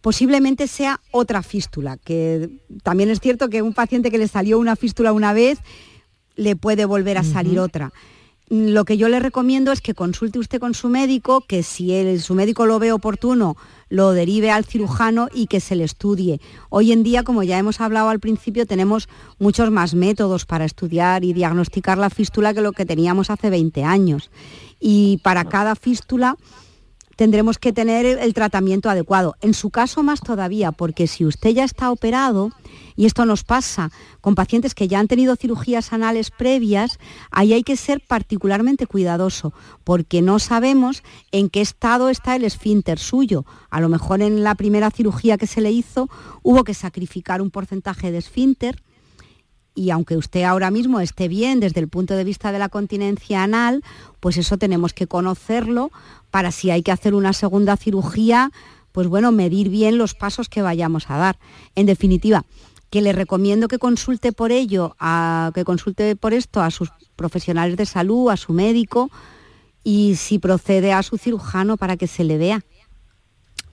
[0.00, 2.48] posiblemente sea otra fístula, que
[2.82, 5.58] también es cierto que un paciente que le salió una fístula una vez,
[6.36, 7.92] le puede volver a salir otra.
[8.50, 12.34] Lo que yo le recomiendo es que consulte usted con su médico, que si su
[12.34, 13.56] médico lo ve oportuno,
[13.88, 16.40] lo derive al cirujano y que se le estudie.
[16.68, 21.22] Hoy en día, como ya hemos hablado al principio, tenemos muchos más métodos para estudiar
[21.22, 24.30] y diagnosticar la fístula que lo que teníamos hace 20 años.
[24.80, 26.36] Y para cada fístula
[27.20, 29.36] tendremos que tener el tratamiento adecuado.
[29.42, 32.50] En su caso más todavía, porque si usted ya está operado,
[32.96, 33.90] y esto nos pasa
[34.22, 36.98] con pacientes que ya han tenido cirugías anales previas,
[37.30, 39.52] ahí hay que ser particularmente cuidadoso,
[39.84, 43.44] porque no sabemos en qué estado está el esfínter suyo.
[43.68, 46.08] A lo mejor en la primera cirugía que se le hizo
[46.42, 48.82] hubo que sacrificar un porcentaje de esfínter,
[49.74, 53.42] y aunque usted ahora mismo esté bien desde el punto de vista de la continencia
[53.42, 53.84] anal,
[54.18, 55.90] pues eso tenemos que conocerlo
[56.30, 58.50] para si hay que hacer una segunda cirugía,
[58.92, 61.38] pues bueno, medir bien los pasos que vayamos a dar.
[61.74, 62.44] En definitiva,
[62.90, 67.76] que le recomiendo que consulte por ello, a, que consulte por esto a sus profesionales
[67.76, 69.10] de salud, a su médico
[69.84, 72.64] y si procede a su cirujano para que se le vea.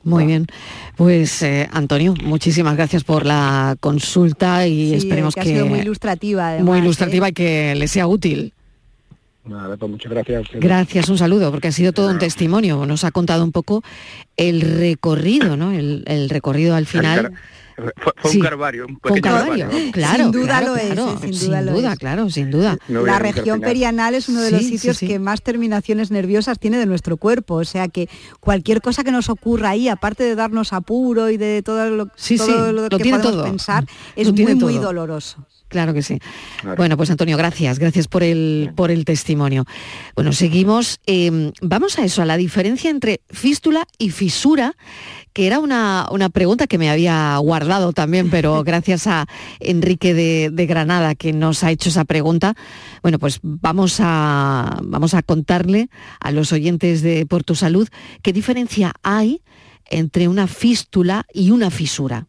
[0.04, 0.48] Muy bien.
[0.96, 5.50] Pues eh, Antonio, muchísimas gracias por la consulta y Sí, esperemos que que...
[5.50, 6.50] ha sido muy ilustrativa.
[6.50, 6.82] además, muy ¿eh?
[6.82, 8.54] ilustrativa y que le sea útil.
[9.48, 10.38] Nada, pues muchas gracias.
[10.38, 10.64] a ustedes.
[10.64, 12.86] Gracias, un saludo, porque ha sido todo un testimonio.
[12.86, 13.84] Nos ha contado un poco
[14.36, 15.72] el recorrido, ¿no?
[15.72, 17.34] El, el recorrido al final.
[17.78, 18.38] Fue, fue Sí.
[18.40, 19.92] un calvario, un pequeño calvario, calvario.
[19.92, 20.24] claro.
[20.24, 21.18] Sin duda claro, lo es, claro, ¿eh?
[21.22, 22.00] sin duda lo es.
[22.00, 22.78] claro, sin duda.
[22.88, 25.06] No la región perianal es uno de los Sí, sitios sí.
[25.06, 29.30] que más terminaciones nerviosas tiene de nuestro cuerpo, o sea que cualquier cosa que nos
[29.30, 32.90] ocurra ahí, aparte de darnos apuro y de todo lo, Sí, todo sí, lo lo
[32.90, 33.44] que tiene podemos todo.
[33.44, 33.86] pensar,
[34.16, 35.46] es Lo muy muy doloroso.
[35.68, 36.20] Claro que sí.
[36.62, 36.78] Claro.
[36.78, 39.66] Bueno, pues Antonio, gracias, gracias por el, por el testimonio.
[40.16, 41.00] Bueno, seguimos.
[41.06, 44.76] eh, vamos a eso, a la diferencia entre fístula y fisura,
[45.34, 49.28] que era una, una pregunta que me había guardado también, pero gracias a
[49.60, 52.56] Enrique de, de Granada que nos ha hecho esa pregunta,
[53.04, 55.90] bueno, pues vamos a, vamos a contarle
[56.20, 57.88] a los oyentes de Por tu Salud
[58.22, 59.42] qué diferencia hay
[59.90, 62.28] entre una fístula y una fisura.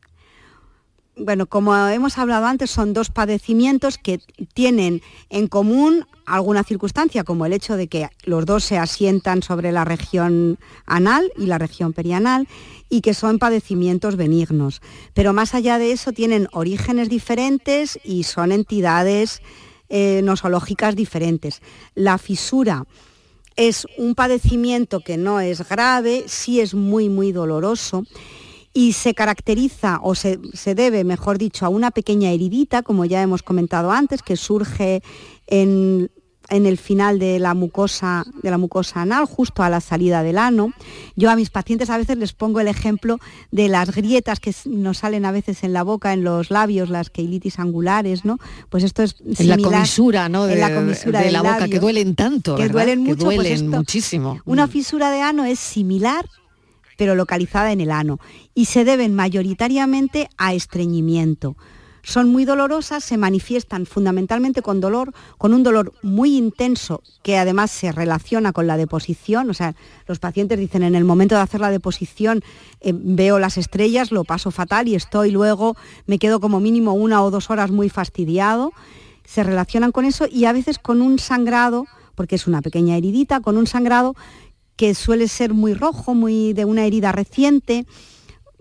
[1.21, 4.21] Bueno, como hemos hablado antes, son dos padecimientos que
[4.55, 9.73] tienen en común alguna circunstancia, como el hecho de que los dos se asientan sobre
[9.73, 12.47] la región anal y la región perianal
[12.89, 14.81] y que son padecimientos benignos.
[15.13, 19.43] Pero más allá de eso tienen orígenes diferentes y son entidades
[19.89, 21.63] eh, nosológicas diferentes.
[21.95, 22.85] La fisura
[23.57, 28.05] es un padecimiento que no es grave, sí es muy, muy doloroso
[28.79, 33.21] y se caracteriza o se, se debe, mejor dicho, a una pequeña heridita, como ya
[33.23, 35.03] hemos comentado antes, que surge
[35.49, 36.11] en,
[36.49, 40.39] en el final de la mucosa de la mucosa anal, justo a la salida del
[40.39, 40.73] ano.
[41.17, 43.19] Yo a mis pacientes a veces les pongo el ejemplo
[43.51, 47.11] de las grietas que nos salen a veces en la boca, en los labios, las
[47.11, 48.39] queilitis angulares, ¿no?
[48.71, 50.47] Pues esto es En la comisura, ¿no?
[50.47, 52.75] De, en la comisura de la boca, que duelen tanto, que ¿verdad?
[52.75, 54.41] duelen mucho, pues duelen esto- muchísimo.
[54.45, 54.71] Una Mm.
[54.71, 56.25] fisura de ano es similar,
[56.99, 58.19] pero localizada en el ano,
[58.55, 61.57] y se deben mayoritariamente a estreñimiento.
[62.03, 67.71] Son muy dolorosas, se manifiestan fundamentalmente con dolor, con un dolor muy intenso que además
[67.71, 69.49] se relaciona con la deposición.
[69.51, 69.77] O sea,
[70.07, 72.43] los pacientes dicen en el momento de hacer la deposición
[72.81, 75.77] eh, veo las estrellas, lo paso fatal y estoy luego,
[76.07, 78.73] me quedo como mínimo una o dos horas muy fastidiado.
[79.25, 83.41] Se relacionan con eso y a veces con un sangrado, porque es una pequeña heridita,
[83.41, 84.17] con un sangrado
[84.79, 87.85] que suele ser muy rojo, muy de una herida reciente,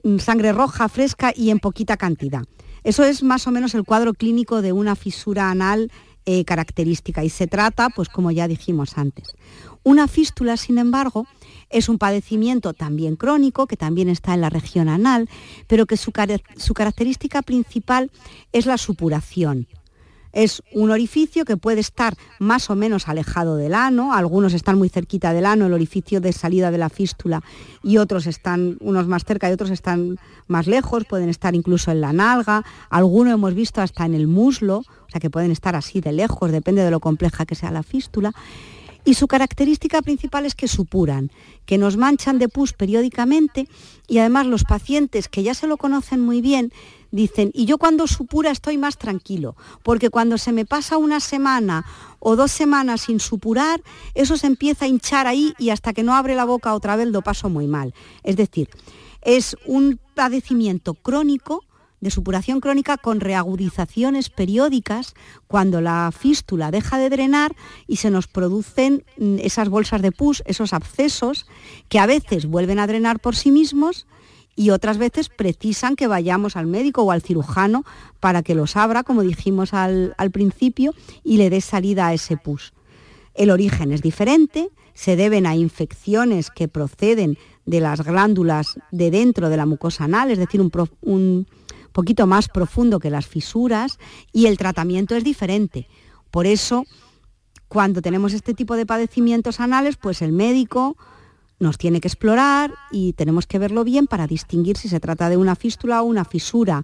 [0.03, 2.43] mm, sangre roja, fresca y en poquita cantidad.
[2.83, 5.91] Eso es más o menos el cuadro clínico de una fisura anal
[6.25, 9.35] eh, característica y se trata, pues como ya dijimos antes.
[9.83, 11.25] Una fístula, sin embargo,
[11.69, 15.29] es un padecimiento también crónico, que también está en la región anal,
[15.67, 18.11] pero que su, cara- su característica principal
[18.51, 19.67] es la supuración.
[20.33, 24.89] Es un orificio que puede estar más o menos alejado del ano, algunos están muy
[24.89, 27.41] cerquita del ano, el orificio de salida de la fístula,
[27.83, 32.01] y otros están, unos más cerca y otros están más lejos, pueden estar incluso en
[32.01, 36.01] la nalga, algunos hemos visto hasta en el muslo, o sea que pueden estar así
[36.01, 38.33] de lejos, depende de lo compleja que sea la fístula.
[39.07, 41.31] Y su característica principal es que supuran,
[41.65, 43.69] que nos manchan de pus periódicamente
[44.05, 46.73] y además los pacientes que ya se lo conocen muy bien
[47.11, 51.85] dicen, y yo cuando supura estoy más tranquilo, porque cuando se me pasa una semana
[52.19, 53.81] o dos semanas sin supurar,
[54.13, 57.07] eso se empieza a hinchar ahí y hasta que no abre la boca otra vez
[57.07, 57.93] lo paso muy mal.
[58.23, 58.69] Es decir,
[59.21, 61.63] es un padecimiento crónico
[61.99, 65.15] de supuración crónica con reagudizaciones periódicas
[65.47, 67.55] cuando la fístula deja de drenar
[67.87, 71.47] y se nos producen mm, esas bolsas de pus, esos abscesos
[71.89, 74.05] que a veces vuelven a drenar por sí mismos
[74.57, 77.85] y otras veces precisan que vayamos al médico o al cirujano
[78.19, 82.73] para que los abra, como dijimos al, principio, y le dé salida a ese pus.
[83.35, 87.37] El origen es diferente, se deben a infecciones que proceden
[87.67, 91.47] de las glándulas de dentro de la mucosa anal, es decir, un
[91.91, 93.99] poquito más profundo que las fisuras,
[94.33, 95.87] y el tratamiento es diferente.
[96.31, 96.83] Por eso,
[97.67, 100.97] cuando tenemos este tipo de padecimientos anales, pues el médico
[101.59, 105.37] nos tiene que explorar y tenemos que verlo bien para distinguir si se trata de
[105.37, 106.83] una fístula o una fisura,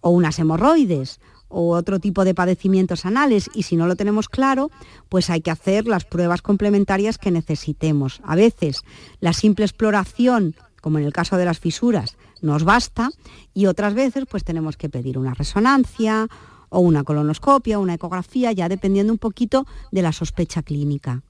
[0.00, 4.70] o unas hemorroides, o otro tipo de padecimientos anales y si no lo tenemos claro,
[5.08, 8.20] pues hay que hacer las pruebas complementarias que necesitemos.
[8.24, 8.82] A veces
[9.20, 13.10] la simple exploración, como en el caso de las fisuras, nos basta
[13.54, 16.28] y otras veces pues tenemos que pedir una resonancia
[16.68, 21.22] o una colonoscopia, una ecografía, ya dependiendo un poquito de la sospecha clínica.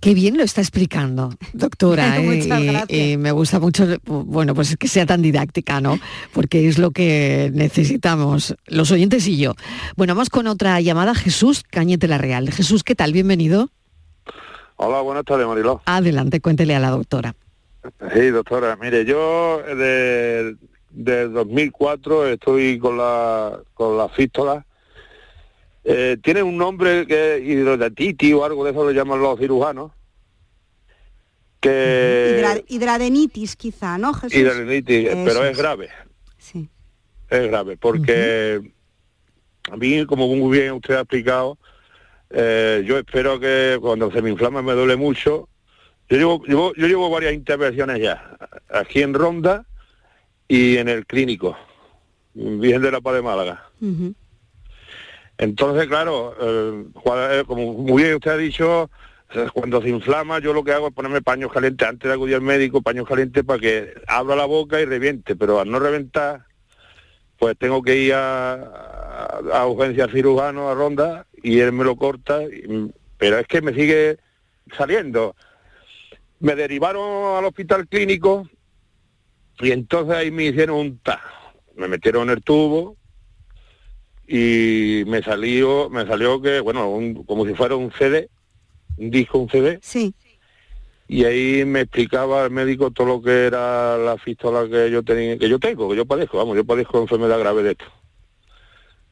[0.00, 2.16] Qué bien lo está explicando, doctora.
[2.20, 2.46] ¿eh?
[2.46, 2.84] Gracias.
[2.88, 5.98] y me gusta mucho, bueno, pues que sea tan didáctica, ¿no?
[6.32, 9.54] Porque es lo que necesitamos, los oyentes y yo.
[9.96, 12.50] Bueno, vamos con otra llamada, Jesús Cañete La Real.
[12.50, 13.12] Jesús, ¿qué tal?
[13.12, 13.70] Bienvenido.
[14.76, 15.80] Hola, buenas tardes, Mariló.
[15.86, 17.34] Adelante, cuéntele a la doctora.
[18.14, 18.76] Sí, doctora.
[18.76, 20.56] Mire, yo de,
[20.90, 24.66] de 2004 estoy con la con la fístola.
[25.88, 29.92] Eh, tiene un nombre que hidrodatitis o algo de eso lo llaman los cirujanos.
[31.60, 34.36] Que Hidra- hidradenitis quizá, ¿no, Jesús?
[34.36, 35.58] hidradenitis, Eso pero es es.
[35.58, 35.88] grave.
[36.38, 36.68] Sí.
[37.30, 38.60] Es grave, porque
[39.70, 41.58] a mí, como muy bien usted ha explicado,
[42.30, 45.48] eh, yo espero que cuando se me inflama me duele mucho.
[46.08, 48.36] Yo llevo, llevo- yo llevo varias intervenciones ya,
[48.68, 49.66] aquí en Ronda
[50.46, 51.56] y en el clínico,
[52.34, 53.64] Virgen de la Paz de Málaga.
[55.38, 58.90] Entonces, claro, eh, eh, como muy bien usted ha dicho,
[59.34, 62.36] eh, cuando se inflama yo lo que hago es ponerme paños calientes antes de acudir
[62.36, 66.46] al médico, paños calientes para que abra la boca y reviente, pero al no reventar,
[67.38, 71.96] pues tengo que ir a, a, a urgencia cirujano, a ronda, y él me lo
[71.96, 72.40] corta,
[73.18, 74.18] pero es que me sigue
[74.76, 75.36] saliendo.
[76.40, 78.48] Me derivaron al hospital clínico
[79.60, 81.20] y entonces ahí me hicieron un TAC.
[81.76, 82.96] Me metieron en el tubo,
[84.28, 88.28] y me salió me salió que bueno un- como si fuera un CD
[88.98, 90.14] un disco un CD sí.
[91.08, 95.38] Y ahí me explicaba el médico todo lo que era la fístula que yo tenía
[95.38, 97.84] que yo tengo que yo padezco vamos yo padezco enfermedad grave de esto.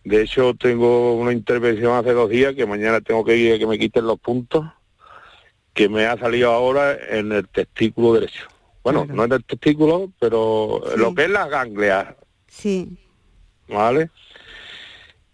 [0.02, 3.66] De hecho tengo una intervención hace dos días que mañana tengo que ir a que
[3.66, 4.64] me quiten los puntos
[5.72, 8.46] que me ha salido ahora en el testículo derecho.
[8.82, 12.14] Bueno no en el testículo pero lo que es las ganglias
[12.48, 12.98] Sí.
[13.68, 14.10] ¿vale?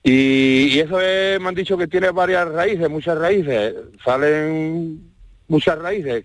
[0.02, 3.74] Y, y eso es, me han dicho que tiene varias raíces, muchas raíces,
[4.04, 5.10] salen
[5.48, 6.22] muchas raíces,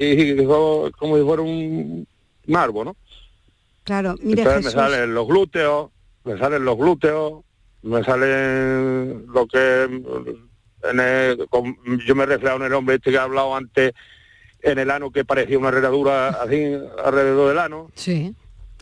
[0.48, 2.08] son como si fuera un,
[2.48, 2.96] un árbol, ¿no?
[3.84, 4.76] Claro, mire Entonces Jesús.
[4.76, 5.90] me salen los glúteos,
[6.24, 7.44] me salen los glúteos,
[7.84, 13.12] me salen lo que en el- con- yo me he reflejado en el hombre este
[13.12, 13.94] que ha hablado antes
[14.62, 17.92] en el ano que parecía una herradura así alrededor del ano.
[17.96, 18.34] Sí.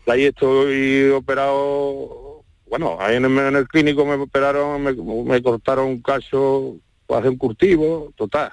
[0.07, 2.32] Ahí estoy operado,
[2.73, 7.19] bueno, ahí en el, en el clínico me operaron, me, me cortaron un cacho para
[7.19, 8.51] hacer un curtivo, total.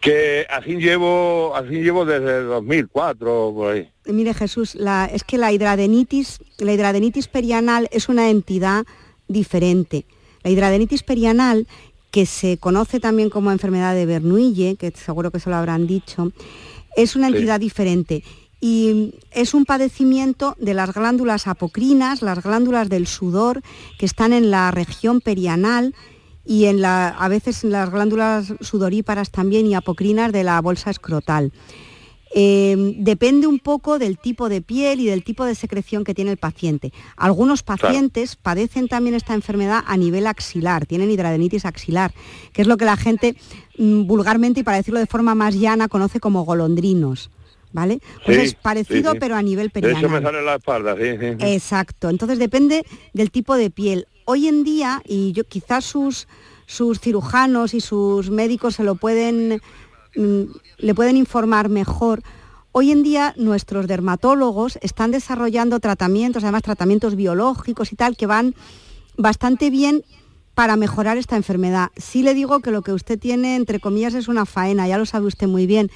[0.00, 3.88] Que así llevo, así llevo desde el 2004, por ahí.
[4.06, 8.84] Mire Jesús, la- es que la hidradenitis, la hidradenitis perianal es una entidad
[9.28, 10.04] diferente.
[10.42, 11.68] La hidradenitis perianal,
[12.10, 16.32] que se conoce también como enfermedad de Bernoulli, que seguro que se lo habrán dicho,
[16.96, 17.34] es una Sí.
[17.34, 18.24] entidad diferente.
[18.60, 23.62] Y es un padecimiento de las glándulas apocrinas, las glándulas del sudor,
[23.98, 25.94] que están en la región perianal
[26.44, 30.90] y en la, a veces en las glándulas sudoríparas también y apocrinas de la bolsa
[30.90, 31.52] escrotal.
[32.34, 36.30] Eh, depende un poco del tipo de piel y del tipo de secreción que tiene
[36.30, 36.92] el paciente.
[37.16, 42.12] Algunos pacientes padecen también esta enfermedad a nivel axilar, tienen hidradenitis axilar,
[42.52, 43.36] que es lo que la gente
[43.78, 47.30] mm, vulgarmente y para decirlo de forma más llana conoce como golondrinos.
[47.72, 48.00] ¿Vale?
[48.24, 49.20] Pues Sí, es parecido sí, sí.
[49.20, 50.22] pero a nivel De hecho me perianal.
[50.22, 51.46] sale en la espalda, sí.
[51.52, 54.06] Exacto, entonces depende del tipo de piel.
[54.24, 56.28] Hoy en día, y yo quizás sus,
[56.66, 59.60] sus cirujanos y sus médicos se lo pueden,
[60.16, 60.42] mm,
[60.78, 62.22] le pueden informar mejor.
[62.72, 68.54] Hoy en día nuestros dermatólogos están desarrollando tratamientos, además tratamientos biológicos y tal, que van
[69.16, 70.04] bastante bien
[70.54, 71.88] para mejorar esta enfermedad.
[71.96, 75.06] Sí le digo que lo que usted tiene, entre comillas, es una faena, ya lo
[75.06, 75.90] sabe usted muy bien,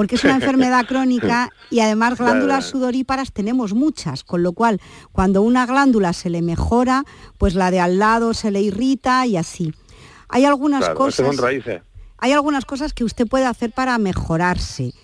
[0.00, 4.80] porque es una enfermedad crónica y además glándulas sudoríparas tenemos muchas, con lo cual
[5.12, 7.04] cuando una glándula se le mejora,
[7.36, 9.74] pues la de al lado se le irrita y así.
[10.30, 11.82] Hay algunas Claro, cosas son raíces.
[12.16, 14.94] hay algunas cosas que usted puede hacer para mejorarse,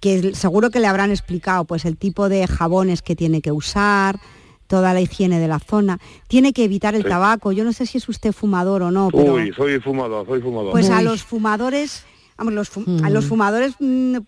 [0.00, 4.18] que seguro que le habrán explicado, pues el tipo de jabones que tiene que usar,
[4.66, 6.00] toda la higiene de la zona.
[6.26, 7.08] Tiene que evitar el Sí.
[7.08, 7.52] tabaco.
[7.52, 10.72] Yo no sé si es usted fumador o no, pero Uy, soy fumador, soy fumador.
[10.72, 12.04] pues a los fumadores,
[12.36, 12.70] vamos, los,
[13.02, 14.18] a los fumadores mm,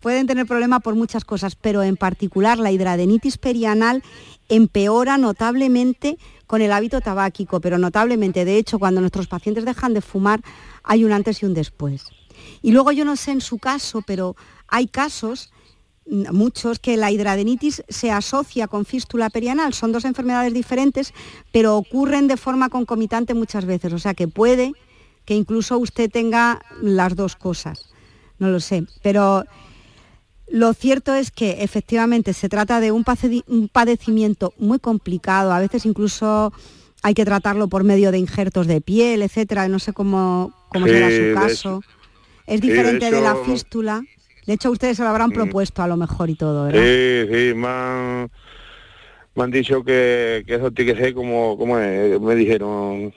[0.00, 4.02] pueden tener problema por muchas cosas, pero en particular la hidradenitis perianal
[4.48, 8.44] empeora notablemente con el hábito tabáquico, pero notablemente.
[8.44, 10.42] De hecho, cuando nuestros pacientes dejan de fumar,
[10.84, 12.04] hay un antes y un después.
[12.62, 14.36] Y luego yo no sé en su caso, pero
[14.68, 15.50] hay casos
[16.08, 19.74] mm, muchos que la hidradenitis se asocia con fístula perianal.
[19.74, 21.12] Son dos enfermedades diferentes,
[21.52, 23.92] pero ocurren de forma concomitante muchas veces.
[23.92, 24.72] O sea que puede
[25.26, 27.90] que incluso usted tenga las dos cosas.
[28.38, 28.84] No lo sé.
[29.02, 29.44] Pero
[30.48, 33.04] lo cierto es que efectivamente se trata de un,
[33.72, 35.52] padecimiento muy complicado.
[35.52, 36.52] A veces incluso
[37.02, 39.68] hay que tratarlo por medio de injertos de piel, etcétera.
[39.68, 41.82] No sé cómo, cómo Sí, será su caso.
[42.46, 44.02] Es sí, de diferente de, la fístula.
[44.46, 45.34] De hecho, ustedes se lo habrán Mm.
[45.34, 46.80] propuesto a lo mejor y todo, ¿verdad?
[46.80, 48.30] Sí, sí, me han,
[49.34, 53.12] me han dicho que, que eso tiene que ser como, como es, me dijeron,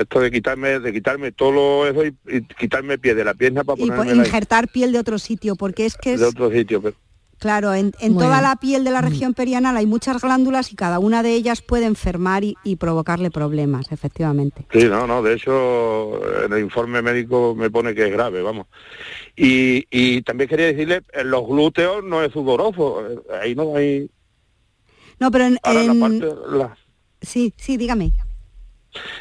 [0.00, 3.64] esto de quitarme, de quitarme todo lo- eso y, y quitarme pie de la pierna
[3.64, 6.50] para Y po- ponerme injertar piel de otro sitio, porque es que es, de otro
[6.50, 6.80] sitio.
[6.82, 6.96] pero-
[7.38, 11.24] Claro, en, toda la piel de la región perianal hay muchas glándulas y cada una
[11.24, 14.64] de ellas puede enfermar y, provocarle problemas, efectivamente.
[14.72, 18.68] Sí, no, no, de hecho en el informe médico me pone que es grave, vamos.
[19.34, 23.02] Y, también quería decirle, los glúteos no es sudoroso,
[23.40, 24.08] ahí no hay...
[25.18, 25.58] No, pero en...
[27.22, 28.12] Sí, sí, dígame.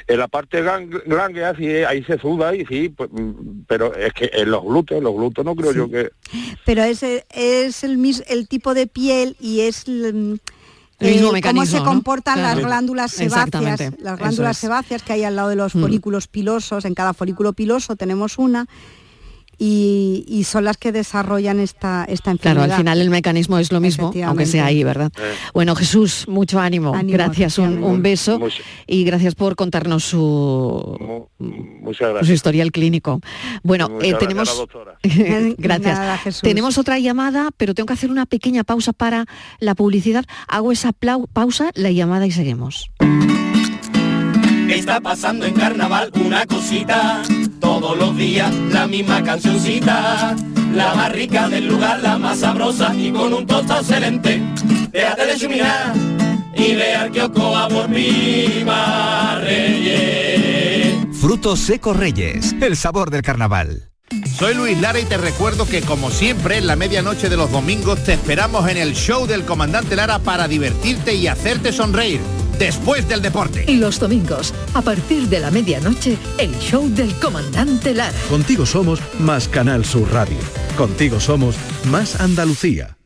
[0.07, 4.30] En la parte glándula sí, ahí se suda y sí, pues, mm, pero es que
[4.34, 6.11] en los glúteos, los glúteos no creo yo que...
[6.65, 9.88] Pero ese es el, el tipo de piel y es...
[9.88, 10.39] El,
[10.99, 15.55] mismo cómo se comportan las glándulas sebáceas, las glándulas sebáceas que hay al lado de
[15.55, 15.82] los mm.
[15.82, 18.67] folículos pilosos, en cada folículo piloso tenemos una,
[19.64, 22.66] y, son las que desarrollan esta, esta enfermedad.
[22.66, 25.12] Claro, al final el mecanismo es lo mismo, aunque sea ahí, ¿verdad?
[25.18, 25.36] Eh.
[25.53, 26.93] Bueno, Jesús, mucho ánimo.
[27.03, 28.39] gracias, un, beso
[28.88, 31.28] y gracias por contarnos su,
[32.24, 33.22] su historial clínico.
[33.62, 34.66] Bueno, eh, tenemos...
[35.57, 36.41] gracias.
[36.41, 39.26] tenemos otra llamada, pero tengo que hacer una pequeña pausa para
[39.59, 40.26] la publicidad.
[40.47, 40.91] Hago esa
[41.34, 42.89] pausa, la llamada y seguimos.
[44.70, 47.22] Está pasando en carnaval una cosita,
[47.62, 50.36] todos los días la misma cancioncita,
[50.74, 54.41] la más rica del lugar, la más sabrosa y con un tosto excelente.
[54.91, 55.93] Déjate de chuminar
[56.53, 57.89] y ve al kiosco a por
[59.41, 60.97] Reyes.
[61.22, 63.88] Frutos secos Reyes, el sabor del carnaval.
[64.38, 68.03] Soy Luis Lara y te recuerdo que como siempre en la medianoche de los domingos
[68.03, 72.20] te esperamos en el show del comandante Lara para divertirte y hacerte sonreír
[72.62, 73.66] después del deporte.
[73.68, 78.16] Y los domingos, a partir de la medianoche, el show del comandante Lara.
[78.30, 80.38] Contigo somos más Canal Sur Radio.
[80.78, 81.55] Contigo somos
[81.86, 83.01] más Andalucía.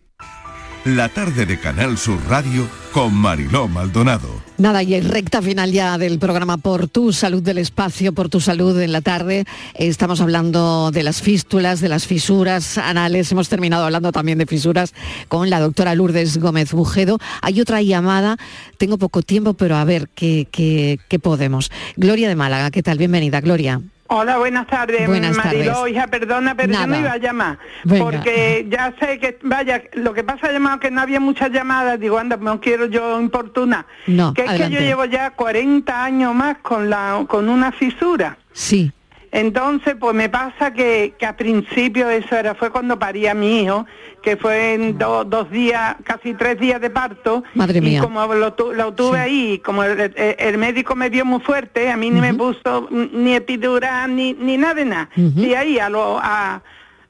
[0.86, 4.29] La tarde de Canal Sur Radio con Mariló Maldonado.
[4.59, 8.39] Nada, y en recta final ya del programa Por tu salud del espacio, por tu
[8.39, 9.45] salud en la tarde.
[9.73, 13.31] Estamos hablando de las fístulas, de las fisuras anales.
[13.31, 14.93] Hemos terminado hablando también de fisuras
[15.27, 17.17] con la doctora Lourdes Gómez Bujedo.
[17.41, 18.38] Hay otra llamada,
[18.77, 21.71] tengo poco tiempo, pero a ver qué, qué, qué podemos.
[21.97, 22.99] Gloria de Málaga, ¿qué tal?
[22.99, 23.81] Bienvenida, Gloria.
[24.08, 27.58] Hola, buenas tardes, buenas Mariló, hija, perdona, pero yo no iba a llamar,
[27.97, 32.20] porque ya sé que, vaya, lo que pasa llamado que no había muchas llamadas, digo,
[32.20, 36.58] anda, no quiero yo importunar, no, que es que yo llevo ya 40 años más
[36.60, 38.38] con la con una fisura.
[38.53, 38.91] Sí.
[39.36, 43.63] Entonces, pues me pasa que, que a principio eso era, fue cuando parí a mi
[43.63, 43.86] hijo,
[44.23, 47.43] que fue en dos días, casi tres días de parto.
[47.53, 47.99] Madre mía.
[47.99, 52.21] Y como lo, tuve ahí, como el, médico me vio muy fuerte, a mí ni
[52.21, 55.09] me puso ni epidural ni, ni nada de nada.
[55.17, 56.63] Y ahí a lo, a,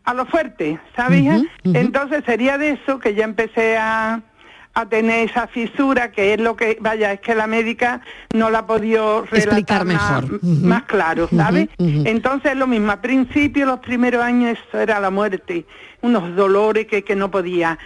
[0.03, 1.43] a lo fuerte, ¿sabes?
[1.63, 4.23] Entonces sería de eso que ya empecé a
[4.75, 8.01] a tener esa fisura, que es lo que, vaya, es que la médica
[8.33, 10.43] no la ha podido relatar mejor.
[10.43, 11.69] Más, claro, ¿sabes?
[11.79, 15.65] Entonces lo mismo, al principio, los primeros años, eso era la muerte,
[16.01, 17.79] unos dolores que, que no podía.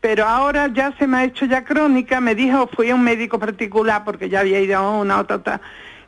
[0.00, 3.40] Pero ahora ya se me ha hecho ya crónica, me dijo, fui a un médico
[3.40, 5.60] particular, porque ya había ido a una otra, otra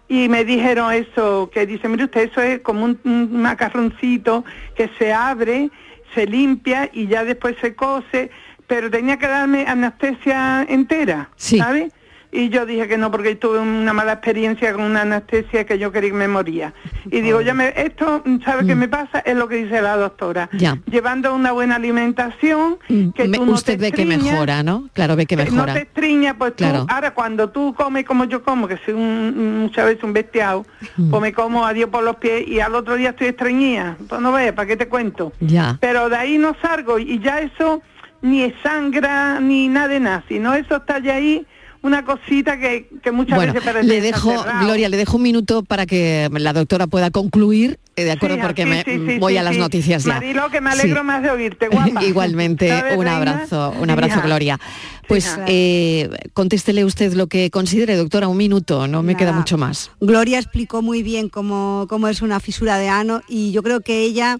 [0.08, 4.88] y me dijeron eso, que dice, mire usted, eso es como un, un macarroncito que
[4.98, 5.70] se abre,
[6.14, 8.30] se limpia y ya después se cose
[8.68, 11.92] pero tenía que darme anestesia entera, ¿sabes?
[12.30, 15.90] Y yo dije que no, porque tuve una mala experiencia con una anestesia que yo
[15.90, 16.74] quería que me moría.
[17.10, 18.78] Y digo, ya me, esto, ¿sabe qué mm.
[18.78, 19.20] me pasa?
[19.20, 20.50] Es lo que dice la doctora.
[20.90, 24.90] Llevando una buena alimentación, mm, que tú no Usted ve que mejora, ¿no?
[24.92, 25.72] Claro, ve que mejora.
[25.72, 29.62] no te estriña, pues tú, ahora cuando tú comes como yo como, que soy un,
[29.62, 30.66] muchas veces un bestiado,
[30.98, 31.08] mm.
[31.08, 33.96] pues me como a Dios por los pies y al otro día estoy estreñida.
[34.06, 35.32] Pues no veas, ¿para qué te cuento?
[35.40, 35.78] Ya.
[35.80, 37.82] Pero de ahí no salgo y ya eso
[38.22, 41.46] ni es sangra, ni nada de nada, sino eso está ya ahí
[41.82, 45.86] una cosita que, que muchas veces parece le dejo Gloria le dejo un minuto para
[45.86, 48.84] que la doctora pueda concluir eh, de acuerdo porque me
[49.18, 50.14] voy a las noticias ya.
[50.14, 52.04] Marilo que me alegro más de oírte guapa.
[52.04, 54.58] Igualmente un abrazo un abrazo Gloria.
[55.06, 59.90] Pues eh, contéstele usted lo que considere doctora un minuto no me queda mucho más.
[60.00, 64.02] Gloria explicó muy bien cómo, cómo es una fisura de ano y yo creo que
[64.02, 64.38] ella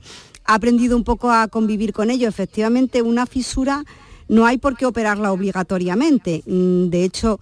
[0.49, 2.27] ha aprendido un poco a convivir con ello.
[2.27, 3.85] Efectivamente, una fisura
[4.29, 6.43] no hay por qué operarla obligatoriamente.
[6.47, 7.39] Mm, de hecho,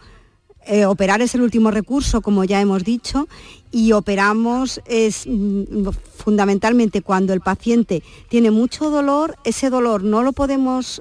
[0.66, 3.28] eh, operar es el último recurso, como ya hemos dicho,
[3.70, 10.32] y operamos es mm, fundamentalmente cuando el paciente tiene mucho dolor, ese dolor no lo
[10.32, 11.00] podemos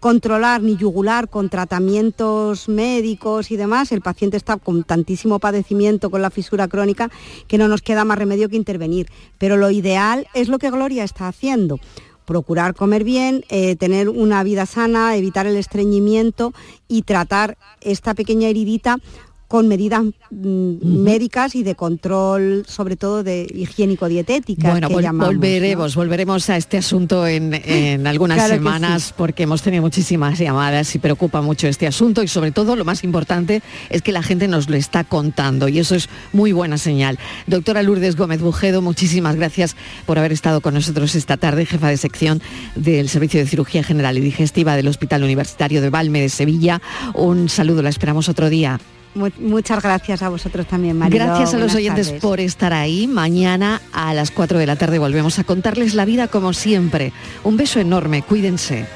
[0.00, 6.22] controlar ni yugular con tratamientos médicos y demás, el paciente está con tantísimo padecimiento con
[6.22, 7.10] la fisura crónica
[7.46, 9.08] que no nos queda más remedio que intervenir.
[9.38, 11.78] Pero lo ideal es lo que Gloria está haciendo
[12.28, 16.52] procurar comer bien, eh, tener una vida sana, evitar el estreñimiento
[16.86, 18.98] y tratar esta pequeña heridita
[19.48, 24.70] con medidas mm, médicas y de control, sobre todo de higiénico-dietética.
[24.70, 27.54] Bueno, volveremos, volveremos a este asunto en,
[28.06, 32.76] algunas semanas porque hemos tenido muchísimas llamadas y preocupa mucho este asunto y sobre todo
[32.76, 36.52] lo más importante es que la gente nos lo está contando y eso es muy
[36.52, 37.18] buena señal.
[37.46, 41.96] Doctora Lourdes Gómez Bujedo, muchísimas gracias por haber estado con nosotros esta tarde, jefa de
[41.96, 42.42] sección
[42.74, 46.82] del Servicio de Cirugía General y Digestiva del Hospital Universitario de Valme de Sevilla.
[47.14, 48.78] Un saludo, la esperamos otro día.
[49.14, 51.24] Muchas gracias a vosotros también, María.
[51.24, 53.06] Gracias a los oyentes por estar ahí.
[53.06, 57.12] Mañana a las 4 de la tarde volvemos a contarles la vida como siempre.
[57.44, 58.86] Un beso enorme, cuídense.